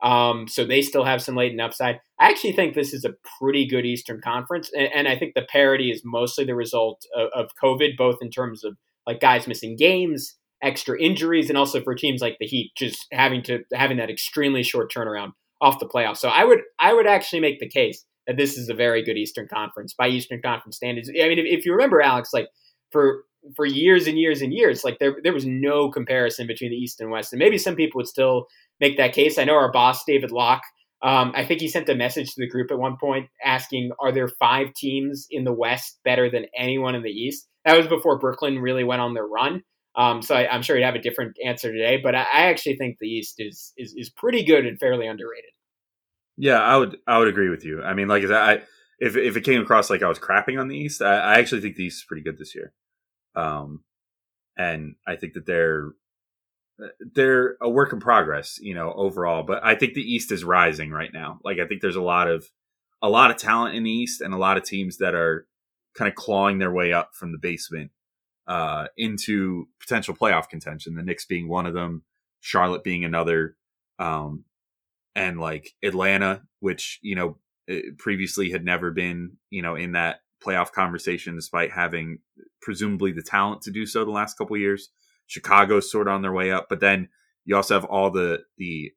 [0.03, 1.99] Um, so they still have some latent upside.
[2.19, 5.47] I actually think this is a pretty good Eastern Conference, and, and I think the
[5.49, 8.75] parity is mostly the result of, of, COVID, both in terms of
[9.07, 13.41] like guys missing games, extra injuries, and also for teams like the Heat just having
[13.43, 16.17] to having that extremely short turnaround off the playoffs.
[16.17, 19.17] So I would I would actually make the case that this is a very good
[19.17, 21.09] Eastern Conference by Eastern Conference standards.
[21.09, 22.47] I mean, if, if you remember, Alex, like
[22.91, 23.23] for
[23.55, 27.01] for years and years and years, like there there was no comparison between the East
[27.01, 28.47] and West, and maybe some people would still
[28.79, 29.37] make that case.
[29.37, 30.63] I know our boss, David Locke,
[31.03, 34.13] um, I think he sent a message to the group at one point asking, Are
[34.13, 37.47] there five teams in the West better than anyone in the East?
[37.65, 39.63] That was before Brooklyn really went on their run.
[39.95, 42.77] Um, so I, am sure he'd have a different answer today, but I, I actually
[42.77, 45.51] think the East is, is is pretty good and fairly underrated.
[46.37, 47.83] Yeah, I would I would agree with you.
[47.83, 48.61] I mean, like I
[48.99, 51.61] if if it came across like I was crapping on the East, I, I actually
[51.61, 52.73] think the East is pretty good this year.
[53.35, 53.83] Um,
[54.57, 55.91] and I think that they're
[57.13, 59.43] they're a work in progress, you know, overall.
[59.43, 61.39] But I think the East is rising right now.
[61.43, 62.49] Like I think there's a lot of
[63.01, 65.45] a lot of talent in the East and a lot of teams that are
[65.93, 67.91] kind of clawing their way up from the basement
[68.47, 70.95] uh, into potential playoff contention.
[70.95, 72.03] The Knicks being one of them,
[72.41, 73.55] Charlotte being another,
[73.99, 74.45] um,
[75.15, 77.37] and like Atlanta, which you know
[77.97, 82.19] previously had never been you know in that playoff conversation, despite having
[82.61, 84.89] presumably the talent to do so the last couple years.
[85.27, 87.09] Chicago's sort of on their way up, but then
[87.45, 88.91] you also have all the the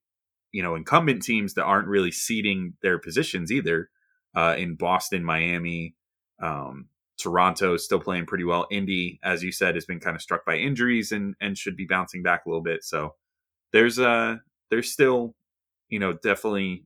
[0.53, 3.91] you know incumbent teams that aren't really ceding their positions either.
[4.35, 5.95] Uh, in Boston, Miami,
[6.43, 8.67] um, Toronto is still playing pretty well.
[8.71, 11.87] Indy, as you said, has been kind of struck by injuries and and should be
[11.87, 12.85] bouncing back a little bit.
[12.85, 13.15] So
[13.73, 14.37] there's uh
[14.71, 15.35] there's still
[15.89, 16.85] you know definitely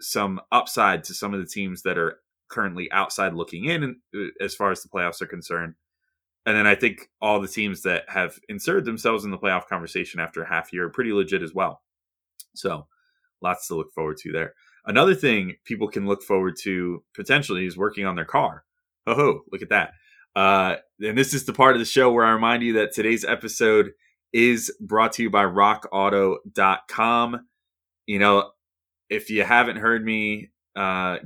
[0.00, 4.54] some upside to some of the teams that are currently outside looking in uh, as
[4.54, 5.74] far as the playoffs are concerned.
[6.44, 10.20] And then I think all the teams that have inserted themselves in the playoff conversation
[10.20, 11.82] after a half year are pretty legit as well.
[12.54, 12.86] So
[13.42, 14.54] lots to look forward to there.
[14.86, 18.64] Another thing people can look forward to potentially is working on their car.
[19.08, 19.94] Oh, look at that.
[20.36, 23.24] Uh, and this is the part of the show where I remind you that today's
[23.24, 23.90] episode
[24.32, 27.46] is brought to you by rockauto.com.
[28.06, 28.50] You know,
[29.08, 31.16] if you haven't heard me uh,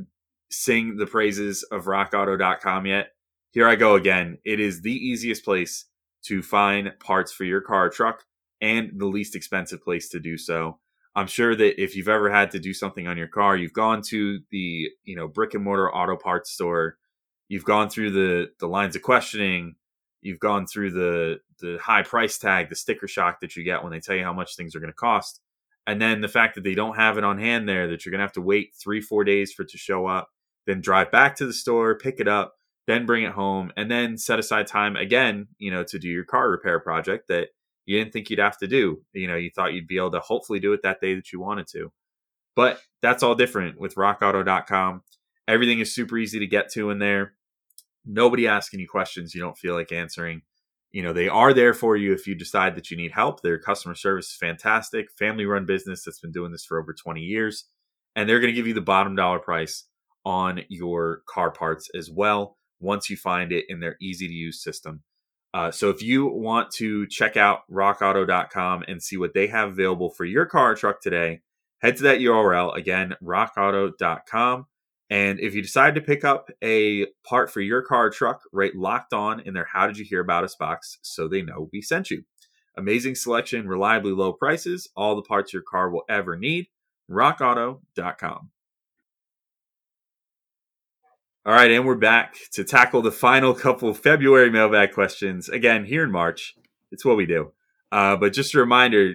[0.51, 3.13] sing the praises of rockauto.com yet,
[3.53, 4.39] here I go again.
[4.45, 5.87] It is the easiest place
[6.25, 8.25] to find parts for your car or truck
[8.61, 10.79] and the least expensive place to do so.
[11.17, 14.03] I'm sure that if you've ever had to do something on your car, you've gone
[14.09, 16.99] to the, you know, brick and mortar auto parts store,
[17.49, 19.75] you've gone through the the lines of questioning,
[20.23, 23.91] you've gone through the the high price tag, the sticker shock that you get when
[23.93, 25.41] they tell you how much things are going to cost.
[25.87, 28.21] And then the fact that they don't have it on hand there, that you're going
[28.21, 30.31] to have to wait three, four days for it to show up,
[30.66, 32.55] then drive back to the store, pick it up,
[32.87, 36.25] then bring it home, and then set aside time again, you know, to do your
[36.25, 37.49] car repair project that
[37.87, 39.03] you didn't think you'd have to do.
[39.12, 41.40] You know, you thought you'd be able to hopefully do it that day that you
[41.40, 41.92] wanted to.
[42.57, 45.03] But that's all different with rockauto.com.
[45.49, 47.35] Everything is super easy to get to in there.
[48.05, 50.42] Nobody asking you questions you don't feel like answering.
[50.92, 53.42] You know, they are there for you if you decide that you need help.
[53.42, 57.20] Their customer service is fantastic, family run business that's been doing this for over 20
[57.20, 57.66] years.
[58.16, 59.85] And they're going to give you the bottom dollar price
[60.25, 64.63] on your car parts as well once you find it in their easy to use
[64.63, 65.03] system.
[65.53, 70.11] Uh, so if you want to check out rockauto.com and see what they have available
[70.11, 71.41] for your car or truck today,
[71.81, 74.67] head to that URL again, rockauto.com.
[75.11, 78.77] And if you decide to pick up a part for your car or truck, write
[78.77, 81.83] locked on in their How Did You Hear About Us box so they know we
[81.83, 82.23] sent you.
[82.77, 86.69] Amazing selection, reliably low prices, all the parts your car will ever need.
[87.11, 88.51] RockAuto.com.
[91.46, 95.48] All right, and we're back to tackle the final couple February mailbag questions.
[95.48, 96.55] Again, here in March,
[96.92, 97.53] it's what we do.
[97.90, 99.14] Uh, but just a reminder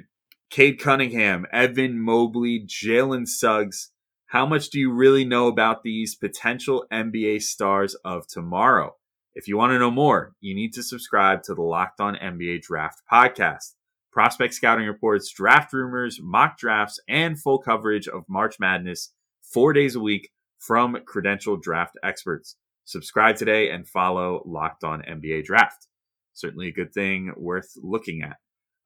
[0.49, 3.91] Cade Cunningham, Evan Mobley, Jalen Suggs.
[4.25, 8.95] How much do you really know about these potential NBA stars of tomorrow?
[9.35, 12.63] If you want to know more, you need to subscribe to the Locked On NBA
[12.63, 13.75] Draft podcast.
[14.11, 19.11] Prospect scouting reports, draft rumors, mock drafts, and full coverage of March Madness
[19.43, 20.31] four days a week
[20.65, 22.55] from credentialed draft experts.
[22.85, 25.87] Subscribe today and follow Locked On NBA Draft.
[26.33, 28.37] Certainly a good thing worth looking at,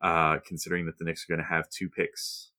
[0.02, 2.52] uh, considering that the Knicks are going to have two picks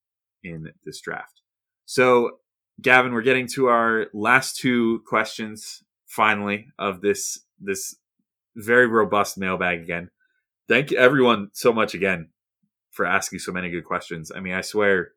[0.43, 1.43] in this draft.
[1.85, 2.39] So,
[2.81, 7.95] Gavin, we're getting to our last two questions finally of this this
[8.57, 10.11] very robust mailbag again.
[10.69, 12.31] Thank you everyone so much again
[12.91, 14.33] for asking so many good questions.
[14.35, 15.13] I mean, I swear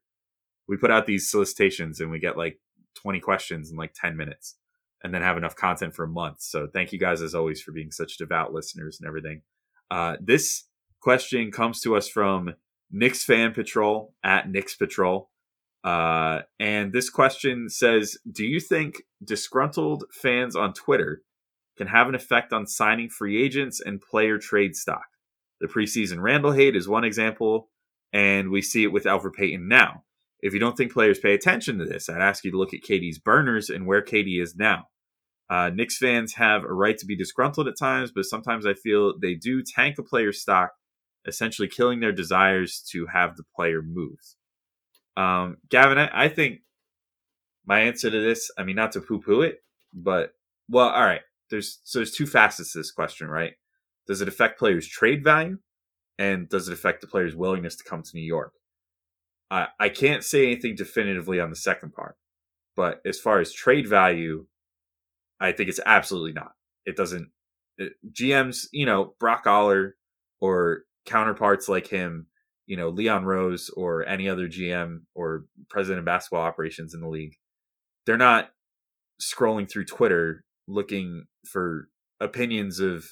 [0.68, 2.60] we put out these solicitations and we get like
[2.96, 4.56] 20 questions in like 10 minutes.
[5.04, 6.42] and then have enough content for a month.
[6.42, 9.42] So thank you guys as always for being such devout listeners and everything.
[9.92, 10.64] Uh, this
[11.02, 12.54] question comes to us from
[12.90, 15.30] Knicks Fan Patrol at Knicks Patrol.
[15.84, 21.22] Uh, and this question says Do you think disgruntled fans on Twitter
[21.78, 25.06] can have an effect on signing free agents and player trade stock?
[25.60, 27.70] The preseason Randle hate is one example,
[28.14, 30.04] and we see it with Elfrid Payton now.
[30.44, 32.82] If you don't think players pay attention to this, I'd ask you to look at
[32.82, 34.88] KD's burners and where KD is now.
[35.50, 39.18] Uh, Knicks fans have a right to be disgruntled at times, but sometimes I feel
[39.18, 40.72] they do tank a player's stock,
[41.26, 44.18] essentially killing their desires to have the player move.
[45.16, 46.60] Um, Gavin, I, I think
[47.66, 49.60] my answer to this, I mean, not to poo poo it,
[49.94, 50.32] but
[50.68, 51.22] well, all right.
[51.52, 53.54] There's so there's two facets to this question, right?
[54.08, 55.60] Does it affect players' trade value,
[56.20, 58.52] and does it affect the player's willingness to come to New York?
[59.54, 62.18] I I can't say anything definitively on the second part,
[62.76, 64.48] but as far as trade value,
[65.40, 66.54] I think it's absolutely not.
[66.86, 67.30] It doesn't.
[67.78, 69.96] It, GMs, you know, Brock Aller
[70.42, 72.28] or counterparts like him,
[72.66, 77.10] you know, Leon Rose or any other GM or president of basketball operations in the
[77.10, 77.36] league,
[78.06, 78.52] they're not
[79.22, 81.90] scrolling through Twitter looking for
[82.20, 83.06] opinions of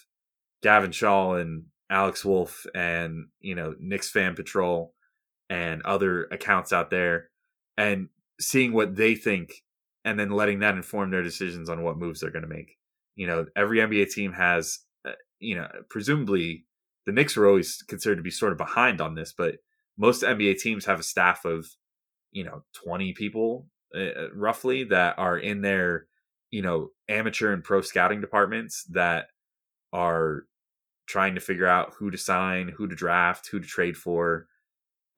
[0.63, 4.93] Gavin Shaw and Alex Wolf and, you know, Knicks Fan Patrol
[5.51, 7.29] and other accounts out there
[7.77, 8.07] and
[8.39, 9.51] seeing what they think
[10.05, 12.77] and then letting that inform their decisions on what moves they're going to make.
[13.17, 16.63] You know, every NBA team has, uh, you know, presumably
[17.05, 19.55] the Knicks are always considered to be sort of behind on this, but
[19.97, 21.67] most NBA teams have a staff of,
[22.31, 26.07] you know, 20 people uh, uh, roughly that are in their,
[26.49, 29.25] you know, amateur and pro scouting departments that
[29.91, 30.45] are
[31.07, 34.47] trying to figure out who to sign, who to draft, who to trade for.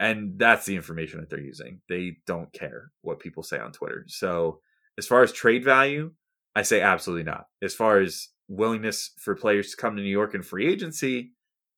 [0.04, 1.80] And that's the information that they're using.
[1.88, 4.04] They don't care what people say on Twitter.
[4.10, 4.60] So,
[4.98, 6.12] as far as trade value,
[6.58, 7.46] I say absolutely not.
[7.62, 11.32] As far as willingness for players to come to New York in free agency,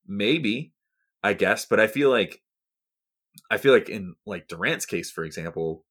[0.08, 0.74] maybe,
[1.24, 1.68] I guess.
[1.68, 2.42] But I feel like,
[3.52, 5.86] I feel like in like Durant's case, for example,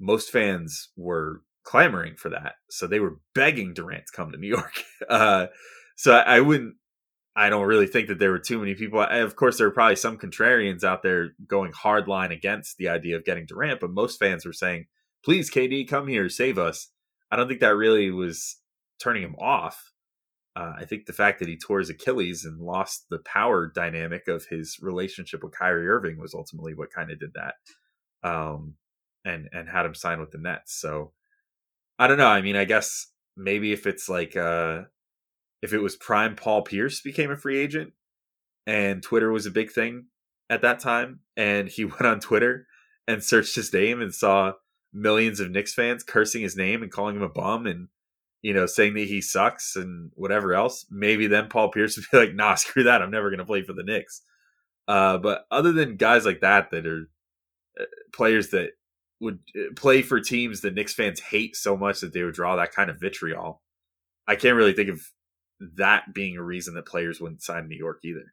[0.00, 4.48] most fans were clamoring for that, so they were begging Durant to come to New
[4.48, 4.82] York.
[5.10, 5.48] Uh,
[5.94, 6.76] so I, I wouldn't.
[7.38, 9.00] I don't really think that there were too many people.
[9.02, 13.16] Of course, there were probably some contrarians out there going hard line against the idea
[13.16, 14.86] of getting Durant, but most fans were saying,
[15.22, 16.88] please, KD, come here, save us.
[17.30, 18.56] I don't think that really was
[18.98, 19.92] turning him off.
[20.56, 24.28] Uh, I think the fact that he tore his Achilles and lost the power dynamic
[24.28, 27.56] of his relationship with Kyrie Irving was ultimately what kind of did that,
[28.26, 28.76] um,
[29.26, 30.80] and and had him sign with the Nets.
[30.80, 31.12] So
[31.98, 32.28] I don't know.
[32.28, 34.84] I mean, I guess maybe if it's like uh,
[35.62, 37.92] if it was prime Paul Pierce became a free agent,
[38.66, 40.06] and Twitter was a big thing
[40.50, 42.66] at that time, and he went on Twitter
[43.08, 44.52] and searched his name and saw
[44.92, 47.88] millions of Knicks fans cursing his name and calling him a bum and
[48.42, 52.26] you know saying that he sucks and whatever else, maybe then Paul Pierce would be
[52.26, 53.02] like, "Nah, screw that.
[53.02, 54.22] I'm never going to play for the Knicks."
[54.88, 57.08] Uh, but other than guys like that that are
[57.80, 58.70] uh, players that
[59.20, 62.56] would uh, play for teams that Knicks fans hate so much that they would draw
[62.56, 63.62] that kind of vitriol,
[64.28, 65.00] I can't really think of
[65.60, 68.32] that being a reason that players wouldn't sign New York either.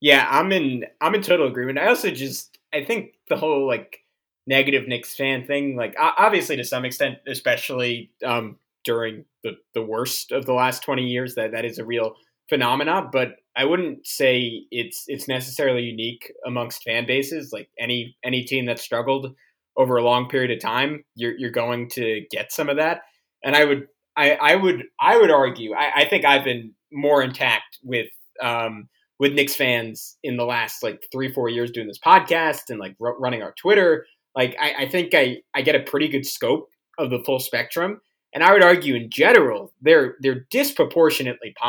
[0.00, 1.78] Yeah, I'm in I'm in total agreement.
[1.78, 3.98] I also just I think the whole like
[4.46, 5.76] negative Knicks fan thing.
[5.76, 11.02] Like obviously to some extent, especially um, during the, the worst of the last 20
[11.02, 12.14] years, that that is a real
[12.48, 13.08] phenomena.
[13.10, 17.50] But I wouldn't say it's it's necessarily unique amongst fan bases.
[17.52, 19.34] Like any any team that struggled
[19.76, 23.02] over a long period of time, you're you're going to get some of that.
[23.42, 27.22] And I would I, I would I would argue I, I think I've been more
[27.22, 28.08] intact with
[28.42, 28.88] um,
[29.18, 32.96] with Knicks fans in the last like three four years doing this podcast and like
[33.00, 34.06] r- running our Twitter
[34.36, 38.00] like I, I think I, I get a pretty good scope of the full spectrum.
[38.34, 41.54] And I would argue in general, they're they're disproportionately.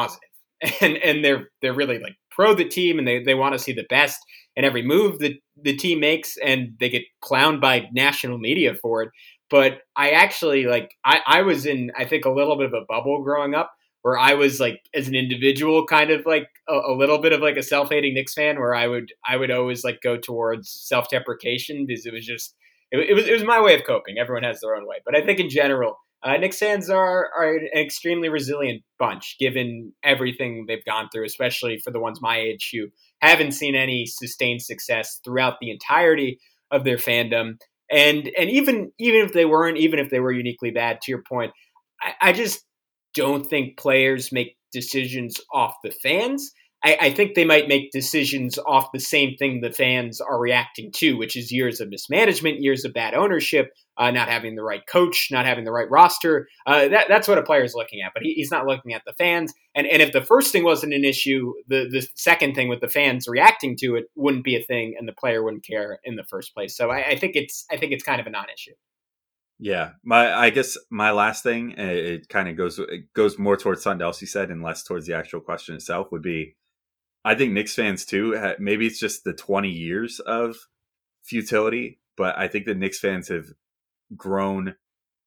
[0.82, 3.74] And and they're they're really like pro the team and they, they want to see
[3.74, 4.20] the best
[4.56, 9.04] in every move that the team makes and they get clowned by national media for
[9.04, 9.10] it.
[9.50, 12.86] But I actually like I, I was in I think a little bit of a
[12.88, 13.72] bubble growing up
[14.02, 17.42] where I was like as an individual kind of like a, a, little bit of
[17.42, 21.86] like a self-hating Knicks fan where I would I would always like go towards self-deprecation
[21.86, 22.56] because it was just
[22.92, 24.18] it, it was it was my way of coping.
[24.18, 27.56] Everyone has their own way, but I think in general, uh, Knicks fans are are
[27.56, 32.70] an extremely resilient bunch given everything they've gone through, especially for the ones my age
[32.74, 32.88] who
[33.22, 36.40] haven't seen any sustained success throughout the entirety
[36.72, 37.58] of their fandom.
[37.92, 41.24] And and even even if they weren't, even if they were uniquely bad, to your
[41.28, 41.52] point,
[42.02, 42.66] I, I just
[43.14, 46.52] don't think players make decisions off the fans.
[46.84, 50.92] I, I, think they might make decisions off the same thing the fans are reacting
[50.98, 54.86] to, which is years of mismanagement, years of bad ownership, uh, not having the right
[54.88, 56.48] coach, not having the right roster.
[56.68, 59.02] Uh, that, that's what a player is looking at, but he, he's not looking at
[59.08, 59.54] the fans.
[59.74, 62.88] And, and if the first thing wasn't an issue, the, the second thing with the
[62.88, 66.26] fans reacting to it wouldn't be a thing, and the player wouldn't care in the
[66.26, 66.78] first place.
[66.78, 68.74] So I, I think it's I think it's kind of a non-issue.
[69.60, 73.58] Yeah, my I guess my last thing it, it kind of goes it goes more
[73.58, 76.56] towards something else you said and less towards the actual question itself would be
[77.26, 78.54] I think Knicks fans too.
[78.60, 80.56] Maybe it's just the 20 years of
[81.24, 83.48] futility, but I think the Knicks fans have
[84.16, 84.76] grown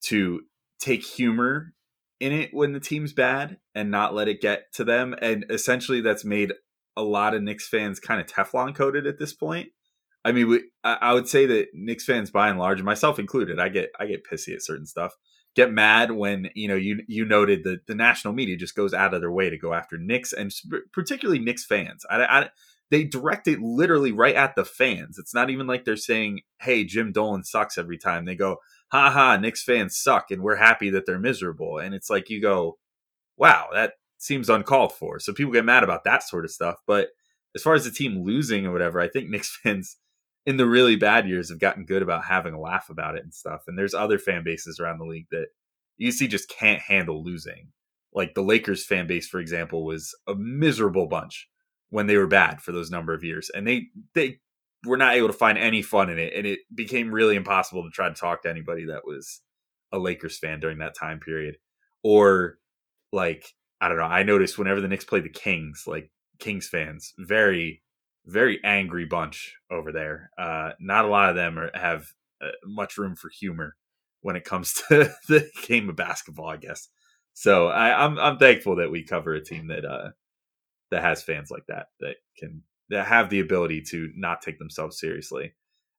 [0.04, 0.42] to
[0.80, 1.74] take humor
[2.18, 5.14] in it when the team's bad and not let it get to them.
[5.20, 6.52] And essentially, that's made
[6.96, 9.70] a lot of Knicks fans kind of Teflon coated at this point.
[10.24, 13.70] I mean, we, I would say that Knicks fans, by and large, myself included, I
[13.70, 15.14] get I get pissy at certain stuff
[15.56, 19.14] get mad when you know you you noted that the national media just goes out
[19.14, 20.52] of their way to go after Knicks and
[20.92, 22.04] particularly Knicks fans.
[22.08, 22.50] I, I,
[22.90, 25.18] they direct it literally right at the fans.
[25.18, 28.24] It's not even like they're saying, "Hey, Jim Dolan sucks" every time.
[28.24, 28.58] They go,
[28.92, 31.78] "Ha ha, Knicks fans suck," and we're happy that they're miserable.
[31.78, 32.78] And it's like you go,
[33.36, 36.76] "Wow, that seems uncalled for." So people get mad about that sort of stuff.
[36.86, 37.08] But
[37.54, 39.96] as far as the team losing or whatever, I think Knicks fans
[40.46, 43.34] in the really bad years have gotten good about having a laugh about it and
[43.34, 43.62] stuff.
[43.66, 45.48] And there's other fan bases around the league that
[45.96, 47.68] you see just can't handle losing.
[48.12, 51.48] Like the Lakers fan base, for example, was a miserable bunch
[51.90, 53.50] when they were bad for those number of years.
[53.54, 54.38] And they they
[54.86, 56.32] were not able to find any fun in it.
[56.34, 59.42] And it became really impossible to try to talk to anybody that was
[59.92, 61.56] a Lakers fan during that time period.
[62.02, 62.58] Or
[63.12, 63.44] like,
[63.80, 67.82] I don't know, I noticed whenever the Knicks played the Kings, like Kings fans, very
[68.26, 70.30] very angry bunch over there.
[70.38, 72.06] Uh, not a lot of them are, have
[72.42, 73.76] uh, much room for humor
[74.22, 76.88] when it comes to the game of basketball, I guess.
[77.32, 80.10] So I, am I'm, I'm thankful that we cover a team that uh,
[80.90, 84.98] that has fans like that that can that have the ability to not take themselves
[84.98, 85.54] seriously.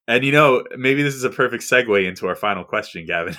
[0.07, 3.35] And you know, maybe this is a perfect segue into our final question, Gavin,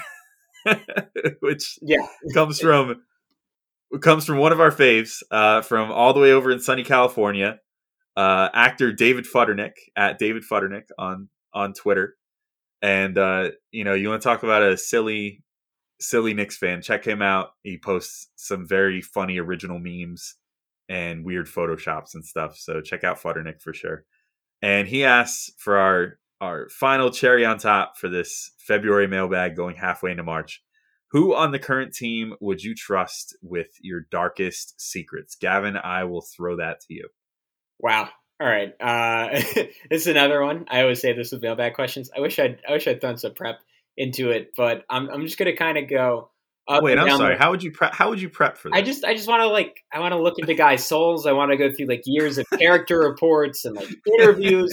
[1.41, 3.03] which yeah comes from
[4.01, 7.59] comes from one of our faves uh, from all the way over in sunny California
[8.17, 12.17] uh, actor David Futternick at David Futternick on on Twitter.
[12.81, 15.43] And uh, you know, you want to talk about a silly,
[16.01, 16.83] silly Knicks fan?
[16.83, 17.51] Check him out.
[17.63, 20.35] He posts some very funny original memes
[20.89, 22.57] and weird photoshops and stuff.
[22.57, 24.05] So check out Futternick for sure.
[24.61, 29.77] And he asks for our our final cherry on top for this February mailbag going
[29.77, 30.61] halfway into March.
[31.13, 35.37] Who on the current team would you trust with your darkest secrets?
[35.37, 37.09] Gavin, I will throw that to you.
[37.83, 38.09] Wow.
[38.41, 38.73] All right.
[38.81, 39.29] Uh,
[39.91, 40.67] this is another one.
[40.69, 42.11] I always say this with mailbag questions.
[42.17, 43.61] I wish I'd I wish I'd done some prep
[43.97, 46.31] into it, but I'm I'm just gonna kind of go.
[46.69, 47.35] Wait, I'm sorry.
[47.35, 47.93] The, how would you prep?
[47.93, 48.77] How would you prep for that?
[48.77, 51.27] I just I just want to like I want to look into guys' souls.
[51.27, 54.73] I want to go through like years of character reports and like interviews.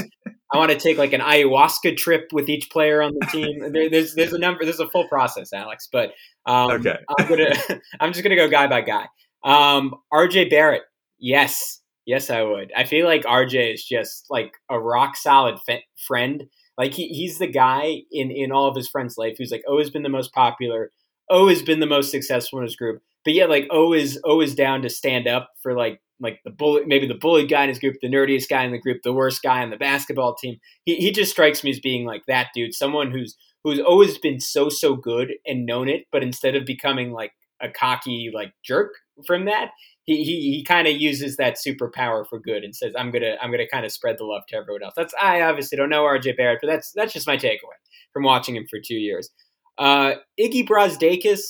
[0.52, 3.60] I want to take like an ayahuasca trip with each player on the team.
[3.72, 4.64] There, there's there's a number.
[4.64, 5.90] There's a full process, Alex.
[5.92, 6.14] But
[6.46, 7.54] um, okay, I'm gonna
[8.00, 9.08] I'm just gonna go guy by guy.
[9.44, 10.84] Um, RJ Barrett,
[11.18, 11.79] yes.
[12.10, 12.72] Yes, I would.
[12.76, 16.46] I feel like RJ is just like a rock solid f- friend.
[16.76, 19.92] Like he, he's the guy in in all of his friends' life who's like always
[19.92, 20.92] been the most popular,
[21.30, 23.04] always been the most successful in his group.
[23.24, 27.06] But yet, like always always down to stand up for like like the bully, maybe
[27.06, 29.62] the bullied guy in his group, the nerdiest guy in the group, the worst guy
[29.62, 30.58] on the basketball team.
[30.86, 34.40] He he just strikes me as being like that dude, someone who's who's always been
[34.40, 38.94] so so good and known it, but instead of becoming like a cocky like jerk
[39.28, 39.70] from that,
[40.10, 43.52] he he, he kind of uses that superpower for good and says, "I'm gonna I'm
[43.52, 46.36] gonna kind of spread the love to everyone else." That's I obviously don't know RJ
[46.38, 47.78] Barrett, but that's that's just my takeaway
[48.12, 49.30] from watching him for two years.
[49.78, 51.42] Uh, Iggy Brazdeikis,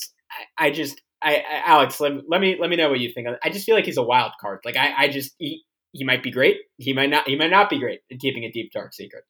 [0.58, 3.28] I, I just I, I, Alex, let, let me let me know what you think.
[3.42, 4.60] I just feel like he's a wild card.
[4.64, 6.58] Like I, I just he, he might be great.
[6.76, 7.26] He might not.
[7.26, 9.24] He might not be great at keeping a deep dark secret.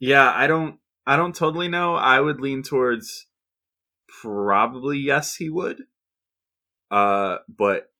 [0.00, 0.78] Yeah, I don't.
[1.06, 1.94] I don't totally know.
[1.94, 3.26] I would lean towards
[4.22, 5.82] probably yes, he would.
[6.90, 7.90] Uh, but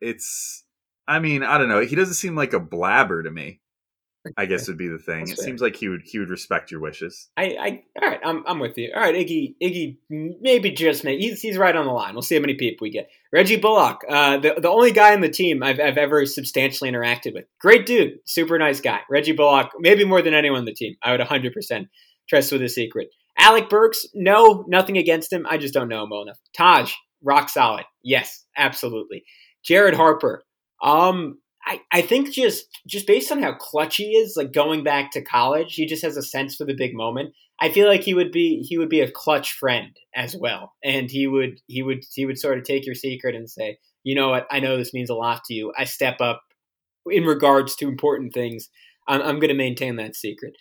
[0.00, 0.64] it's
[1.06, 1.80] I mean, I don't know.
[1.80, 3.60] He doesn't seem like a blabber to me.
[4.36, 5.20] I guess would be the thing.
[5.20, 5.44] That's it fair.
[5.44, 7.28] seems like he would he would respect your wishes.
[7.36, 8.92] I, I all right, I'm I'm with you.
[8.94, 12.14] All right, Iggy Iggy maybe just maybe he's he's right on the line.
[12.14, 13.08] We'll see how many people we get.
[13.32, 17.32] Reggie Bullock, uh, the the only guy in the team I've I've ever substantially interacted
[17.34, 17.44] with.
[17.60, 19.00] Great dude, super nice guy.
[19.08, 20.96] Reggie Bullock, maybe more than anyone on the team.
[21.02, 21.88] I would 100 percent
[22.28, 23.08] trust with a secret.
[23.38, 25.46] Alec Burks, no, nothing against him.
[25.48, 26.38] I just don't know him well enough.
[26.56, 26.92] Taj,
[27.22, 27.84] rock solid.
[28.02, 29.22] Yes, absolutely.
[29.68, 30.42] Jared Harper.
[30.82, 35.10] Um, I, I think just just based on how clutch he is, like going back
[35.12, 37.34] to college, he just has a sense for the big moment.
[37.60, 41.10] I feel like he would be he would be a clutch friend as well, and
[41.10, 44.30] he would he would he would sort of take your secret and say, you know
[44.30, 45.72] what, I know this means a lot to you.
[45.76, 46.42] I step up
[47.10, 48.70] in regards to important things,
[49.06, 50.54] I'm, I'm going to maintain that secret.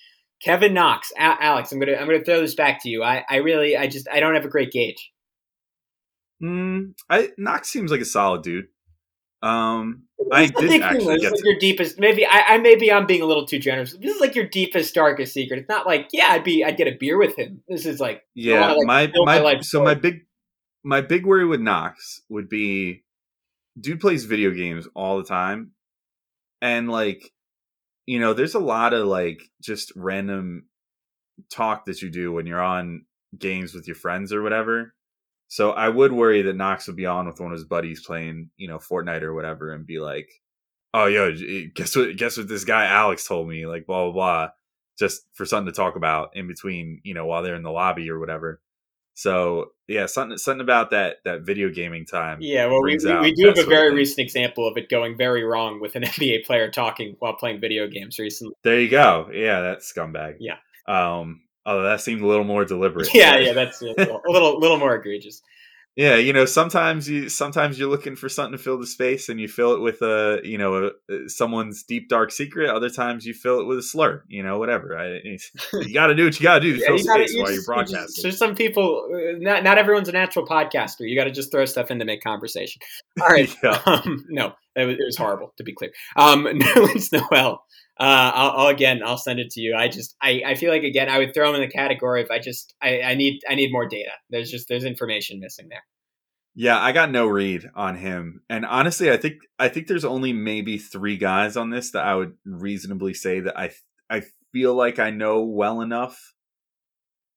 [0.43, 3.03] Kevin Knox, A- Alex, I'm gonna I'm gonna throw this back to you.
[3.03, 5.11] I, I really I just I don't have a great gauge.
[6.43, 8.67] Mm, I Knox seems like a solid dude.
[9.41, 11.99] Um, I did actually this get like your deepest.
[11.99, 13.93] Maybe I, I maybe I'm being a little too generous.
[13.93, 15.59] This is like your deepest, darkest secret.
[15.59, 17.61] It's not like yeah, I'd be I'd get a beer with him.
[17.67, 20.25] This is like yeah wanna, like, my my my life so my big
[20.83, 23.03] my big worry with Knox would be
[23.79, 25.71] dude plays video games all the time
[26.61, 27.31] and like
[28.05, 30.65] you know there's a lot of like just random
[31.51, 33.05] talk that you do when you're on
[33.37, 34.93] games with your friends or whatever
[35.47, 38.49] so i would worry that knox would be on with one of his buddies playing
[38.57, 40.29] you know fortnite or whatever and be like
[40.93, 41.33] oh yo
[41.75, 44.49] guess what guess what this guy alex told me like blah blah blah
[44.97, 48.09] just for something to talk about in between you know while they're in the lobby
[48.09, 48.61] or whatever
[49.13, 52.67] so yeah something something about that that video gaming time yeah.
[52.67, 55.79] Well, we, we, we do have a very recent example of it going very wrong
[55.81, 58.53] with an NBA player talking while playing video games recently.
[58.63, 59.29] There you go.
[59.33, 60.35] Yeah, that scumbag.
[60.39, 60.57] Yeah.
[60.87, 61.41] Um.
[61.67, 63.09] Although that seemed a little more deliberate.
[63.13, 65.41] Yeah, yeah, that's a little a little, little more egregious.
[65.97, 66.15] yeah.
[66.15, 69.47] You know, sometimes you sometimes you're looking for something to fill the space, and you
[69.47, 72.69] fill it with a you know a, someone's deep dark secret.
[72.69, 74.23] Other times you fill it with a slur.
[74.29, 74.97] You know, whatever.
[74.97, 77.27] I, you got to do what you got to do to Yeah, fill you gotta-
[77.27, 78.21] space you while just- you're you just- broadcasting.
[78.23, 79.09] There's some people.
[79.13, 81.01] uh, Not not everyone's a natural podcaster.
[81.01, 82.81] You got to just throw stuff in to make conversation.
[83.21, 83.53] All right.
[83.63, 83.81] Yeah.
[83.85, 85.53] Um, no, it was, it was horrible.
[85.57, 87.63] To be clear, um, Nerlens Noel.
[87.99, 89.01] Uh, I'll, I'll again.
[89.03, 89.75] I'll send it to you.
[89.75, 90.15] I just.
[90.21, 91.09] I, I feel like again.
[91.09, 92.75] I would throw him in the category if I just.
[92.81, 93.41] I, I need.
[93.49, 94.11] I need more data.
[94.29, 94.67] There's just.
[94.67, 95.83] There's information missing there.
[96.59, 98.41] Yeah, I got no read on him.
[98.49, 102.15] And honestly, I think I think there's only maybe 3 guys on this that I
[102.15, 103.69] would reasonably say that I
[104.09, 106.33] I feel like I know well enough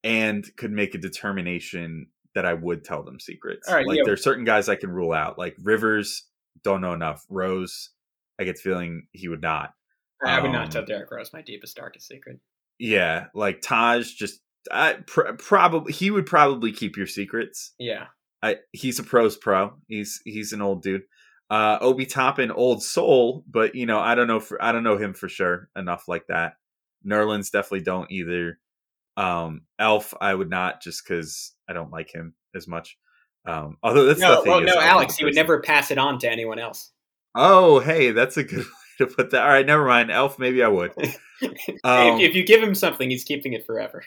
[0.03, 3.69] and could make a determination that I would tell them secrets.
[3.69, 4.03] All right, like yeah.
[4.07, 5.39] there's certain guys I can rule out.
[5.39, 6.27] Like Rivers
[6.63, 7.25] don't know enough.
[7.29, 7.91] Rose,
[8.41, 9.75] I get the feeling he would not.
[10.25, 12.39] I would not Um, tell Derrick Rose my deepest darkest secret.
[12.79, 14.41] Yeah, like Taj just
[14.71, 17.73] I pr- probably he would probably keep your secrets.
[17.79, 18.07] Yeah.
[18.43, 19.75] I, he's a pros pro.
[19.89, 21.03] He's he's an old dude.
[21.51, 24.97] Uh, Obi Toppin, old soul, but you know I don't know for I don't know
[24.99, 26.55] him for sure enough like that.
[27.07, 28.59] Nerlens definitely don't either.
[29.17, 32.97] Um, Elf, I would not just because I don't like him as much.
[33.47, 35.17] Um, although that's No, well, no, Alex.
[35.17, 36.93] He would never pass it on to anyone else.
[37.35, 38.65] Oh, hey, that's a good way
[38.99, 39.43] to put that.
[39.43, 40.11] All right, never mind.
[40.11, 40.93] Elf, maybe I would.
[41.83, 44.05] Um, if, if you give him something, he's keeping it forever.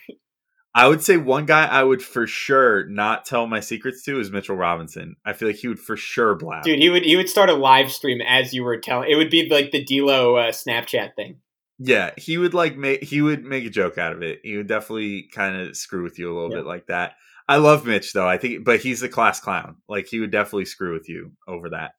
[0.75, 4.29] I would say one guy I would for sure not tell my secrets to is
[4.31, 5.15] Mitchell Robinson.
[5.25, 6.63] I feel like he would for sure blab.
[6.63, 9.09] Dude, he would he would start a live stream as you were telling.
[9.09, 11.37] It would be like the D'Lo uh, Snapchat thing.
[11.79, 14.41] Yeah, he would like make he would make a joke out of it.
[14.43, 16.57] He would definitely kind of screw with you a little Yeah.
[16.57, 17.13] bit like that.
[17.47, 18.27] I love Mitch though.
[18.27, 19.77] I think, but he's a class clown.
[19.89, 21.91] Like he would definitely screw with you over that.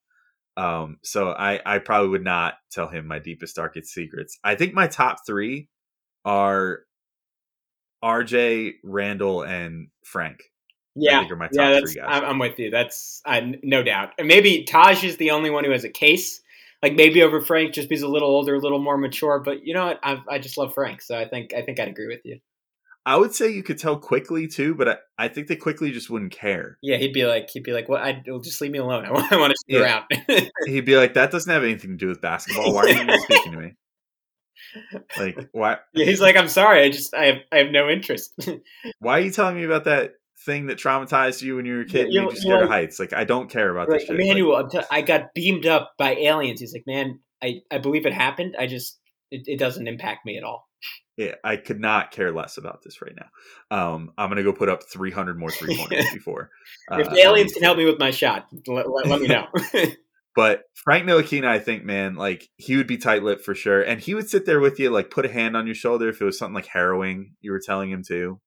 [0.57, 4.38] Um, so I I probably would not tell him my deepest darkest secrets.
[4.45, 5.68] I think my top three
[6.24, 6.80] are
[8.03, 10.40] R.J., Randle, and Frank.
[10.95, 12.22] Yeah, think are my top yeah, three guys.
[12.24, 12.70] I'm, with you.
[12.70, 14.11] That's uh, no doubt.
[14.18, 16.40] And maybe Taj is the only one who has a case.
[16.82, 19.40] Like maybe over Frank, just because he's a little older, a little more mature.
[19.40, 20.01] But you know what?
[20.03, 22.38] I, I just love Frank, so I think I think I'd agree with you.
[23.07, 26.09] I would say you could tell Quickley too, but I, I think they Quickley just
[26.09, 26.78] wouldn't care.
[26.82, 29.05] Yeah, he'd be like, he'd be like, "Well, I just leave me alone.
[29.09, 30.02] I want, I want to sit Yeah.
[30.28, 32.72] around." He'd be like, "That doesn't have anything to do with basketball.
[32.72, 33.72] Why are you even speaking to me?
[35.18, 35.78] Like, why?
[35.92, 36.82] yeah, he's like, "I'm sorry.
[36.82, 38.32] I just I have I have no interest."
[39.00, 40.14] Why are you telling me about that
[40.46, 42.09] thing that traumatized you when you were a kid?
[42.11, 42.98] Yeah, you- you scared you of heights.
[42.98, 44.46] Like, I don't care about like, this shit.
[44.46, 46.61] Like, t- I got beamed up by aliens.
[46.61, 48.57] He's like, "Man, I I believe it happened.
[48.59, 48.98] I just
[49.31, 50.68] it, it doesn't impact me at all."
[51.16, 53.87] yeah, I could not care less about this right now.
[53.95, 56.51] Um, I'm gonna go put up 300 more three pointers before.
[56.91, 59.47] if uh, the aliens can help me with my shot, let, let, let me know.
[60.37, 64.01] But Frank Ntilikina, I think, man, like he would be tight lipped for sure, and
[64.01, 66.25] he would sit there with you, like put a hand on your shoulder if it
[66.25, 68.41] was something like harrowing you were telling him to,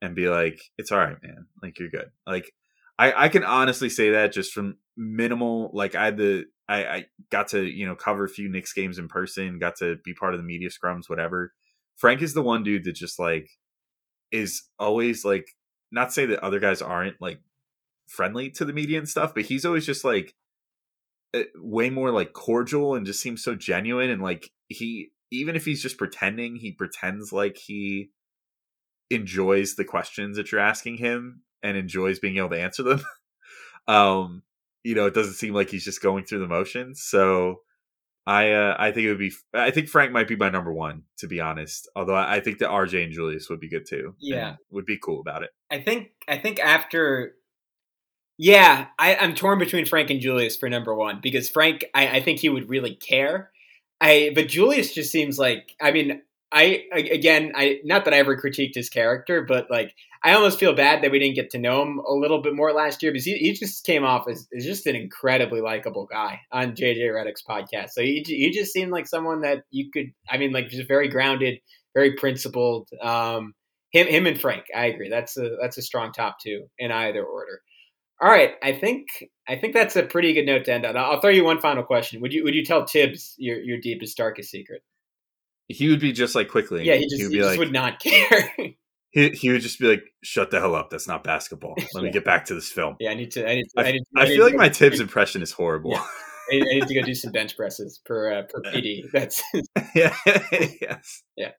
[0.00, 1.46] and be like, "It's all right, man.
[1.62, 2.50] Like you're good." Like
[2.98, 5.70] I, I can honestly say that just from minimal.
[5.72, 8.98] Like I had the, I, I got to you know cover a few Knicks games
[8.98, 11.54] in person, got to be part of the media scrums, whatever.
[11.96, 13.48] Frank is the one dude that just like
[14.30, 15.46] is always like
[15.90, 17.40] not say that other guys aren't like
[18.06, 20.34] friendly to the media and stuff, but he's always just like
[21.34, 25.64] uh, way more like cordial and just seems so genuine and like he even if
[25.66, 28.10] he's just pretending he pretends like he
[29.10, 33.02] enjoys the questions that you're asking him and enjoys being able to answer them
[33.88, 34.42] um
[34.84, 37.60] you know it doesn't seem like he's just going through the motions so
[38.26, 41.02] i uh i think it would be i think frank might be my number one
[41.18, 44.14] to be honest although i, I think that rj and julius would be good too
[44.20, 44.56] Yeah.
[44.70, 47.34] would be cool about it I think I think after
[48.38, 52.20] Yeah, I, I'm torn between Frank and Julius for number one because Frank, I, I
[52.20, 53.50] think he would really care.
[54.00, 58.36] I but Julius just seems like I mean I again I not that I ever
[58.36, 59.94] critiqued his character, but like
[60.24, 62.72] I almost feel bad that we didn't get to know him a little bit more
[62.72, 66.40] last year because he, he just came off as, as just an incredibly likable guy
[66.50, 67.90] on JJ Redick's podcast.
[67.90, 71.08] So he he just seemed like someone that you could I mean like just very
[71.08, 71.60] grounded,
[71.94, 72.88] very principled.
[73.02, 73.54] Um,
[73.92, 75.10] him him and Frank, I agree.
[75.10, 77.60] That's a that's a strong top two in either order.
[78.20, 79.06] All right, I think
[79.46, 80.96] I think that's a pretty good note to end on.
[80.96, 82.20] I'll throw you one final question.
[82.22, 84.82] Would you would you tell Thibs your your deepest darkest secret?
[85.68, 86.84] He would be just like quickly.
[86.84, 88.52] Yeah, he just, he would, he just like, would not care.
[89.10, 90.88] he, he would just be like, "Shut the hell up!
[90.90, 91.74] That's not basketball.
[91.94, 93.48] Let me get back to this film." Yeah, I need to.
[93.48, 95.92] I, need to, I, I, need, I, feel like my Thibs impression is horrible.
[95.92, 96.06] Yeah.
[96.50, 99.10] I need to go do some bench presses per uh, per PD.
[99.12, 99.42] That's
[99.94, 100.16] yeah,
[100.80, 101.52] yes, yeah.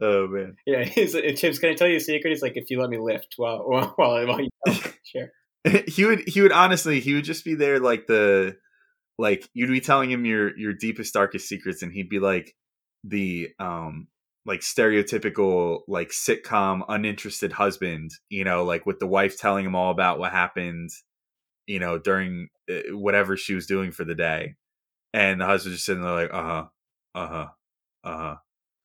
[0.00, 0.82] Oh man, yeah.
[0.82, 2.30] He's, Thibs, can I tell you a secret?
[2.30, 4.50] He's like, if you let me lift while while while, while you
[5.04, 5.32] share.
[5.86, 8.56] he would he would honestly he would just be there like the
[9.16, 12.56] like you'd be telling him your your deepest darkest secrets and he'd be like
[13.04, 14.06] the um
[14.44, 19.90] like stereotypical like sitcom uninterested husband you know like with the wife telling him all
[19.90, 20.90] about what happened
[21.66, 24.54] you know during uh, whatever she was doing for the day.
[25.14, 26.66] And the husband just sitting there like uh-huh
[27.14, 27.48] uh-huh
[28.04, 28.36] uh-huh.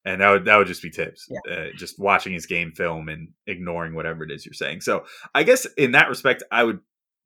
[0.05, 1.53] And that would that would just be Thibs, yeah.
[1.53, 4.81] uh, just watching his game film and ignoring whatever it is you're saying.
[4.81, 5.05] So
[5.35, 6.79] i guess in that respect i would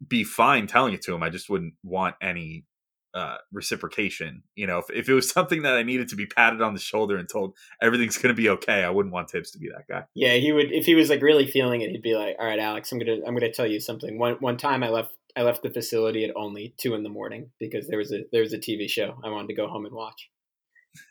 [0.07, 1.21] be fine telling it to him.
[1.21, 2.65] I just wouldn't want any
[3.13, 4.43] uh, reciprocation.
[4.55, 6.79] You know, if, if it was something that I needed to be patted on the
[6.79, 9.87] shoulder and told everything's going to be okay, I wouldn't want Thibs to be that
[9.89, 10.05] guy.
[10.13, 10.71] Yeah, he would.
[10.71, 13.17] If he was like really feeling it, he'd be like, "All right, Alex, I'm gonna
[13.25, 16.35] I'm gonna tell you something." One one time, I left I left the facility at
[16.35, 19.29] only two in the morning because there was a there was a TV show I
[19.29, 20.29] wanted to go home and watch.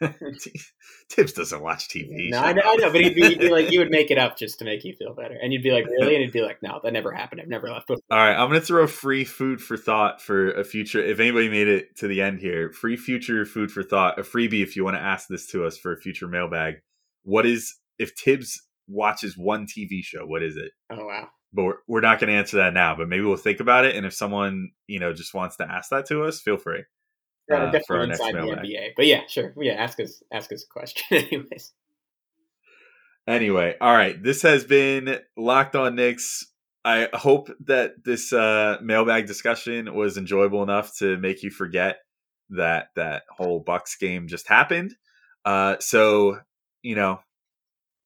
[1.11, 2.31] Thibs doesn't watch TV.
[2.31, 4.18] No, I know, I know, but he'd be, he'd be, like, you would make it
[4.18, 6.43] up just to make you feel better, and you'd be like, really, and he'd be
[6.43, 7.41] like, no, that never happened.
[7.41, 8.03] I've never left before.
[8.11, 11.03] All right, I'm gonna throw free food for thought for a future.
[11.03, 14.62] If anybody made it to the end here, free future food for thought, a freebie
[14.62, 16.76] if you want to ask this to us for a future mailbag.
[17.22, 20.26] What is if Thibs watches one TV show?
[20.26, 20.72] What is it?
[20.91, 21.28] Oh wow.
[21.53, 22.95] But we're, we're not going to answer that now.
[22.95, 23.97] But maybe we'll think about it.
[23.97, 26.85] And if someone you know just wants to ask that to us, feel free
[27.51, 28.91] uh, definitely inside the NBA.
[28.97, 29.53] But yeah, sure.
[29.59, 31.73] Yeah, ask us ask us a question anyways.
[33.27, 34.21] Anyway, all right.
[34.23, 36.47] This has been Locked On Knicks.
[36.85, 41.99] I hope that this uh, mailbag discussion was enjoyable enough to make you forget
[42.51, 44.95] that that whole Bucks game just happened.
[45.45, 46.39] Uh, so
[46.83, 47.21] you know,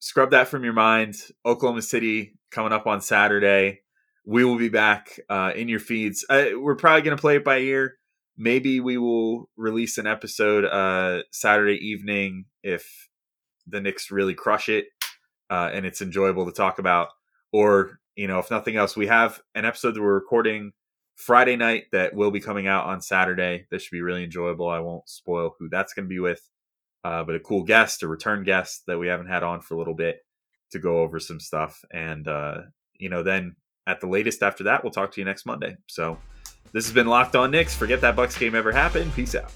[0.01, 1.15] scrub that from your mind.
[1.47, 3.81] Oklahoma City coming up on Saturday.
[4.27, 6.25] We will be back uh, in your feeds.
[6.29, 7.99] Uh, we're probably going to play it by ear
[8.37, 13.09] maybe we will release an episode uh, Saturday evening if
[13.67, 14.87] the Knicks really crush it
[15.51, 17.09] uh, and it's enjoyable to talk about.
[17.53, 20.73] Or, you know, if nothing else, we have an episode that we're recording
[21.17, 23.67] Friday night that will be coming out on Saturday.
[23.71, 24.69] That should be really enjoyable.
[24.69, 26.41] I won't spoil who that's going to be with,
[27.05, 29.79] uh, but a cool guest, a return guest that we haven't had on for a
[29.79, 30.19] little bit
[30.73, 31.85] to go over some stuff.
[31.93, 32.63] And, uh,
[32.99, 33.55] you know, then
[33.87, 35.77] at the latest after that, we'll talk to you next Monday.
[35.87, 36.19] So,
[36.75, 37.75] this has been Locked On Knicks.
[37.75, 39.15] Forget that Bucks game ever happened.
[39.15, 39.53] Peace out.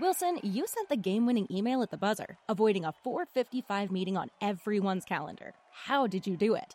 [0.00, 4.30] Wilson, you sent the game winning email at the buzzer, avoiding a 455 meeting on
[4.40, 5.54] everyone's calendar.
[5.72, 6.74] How did you do it?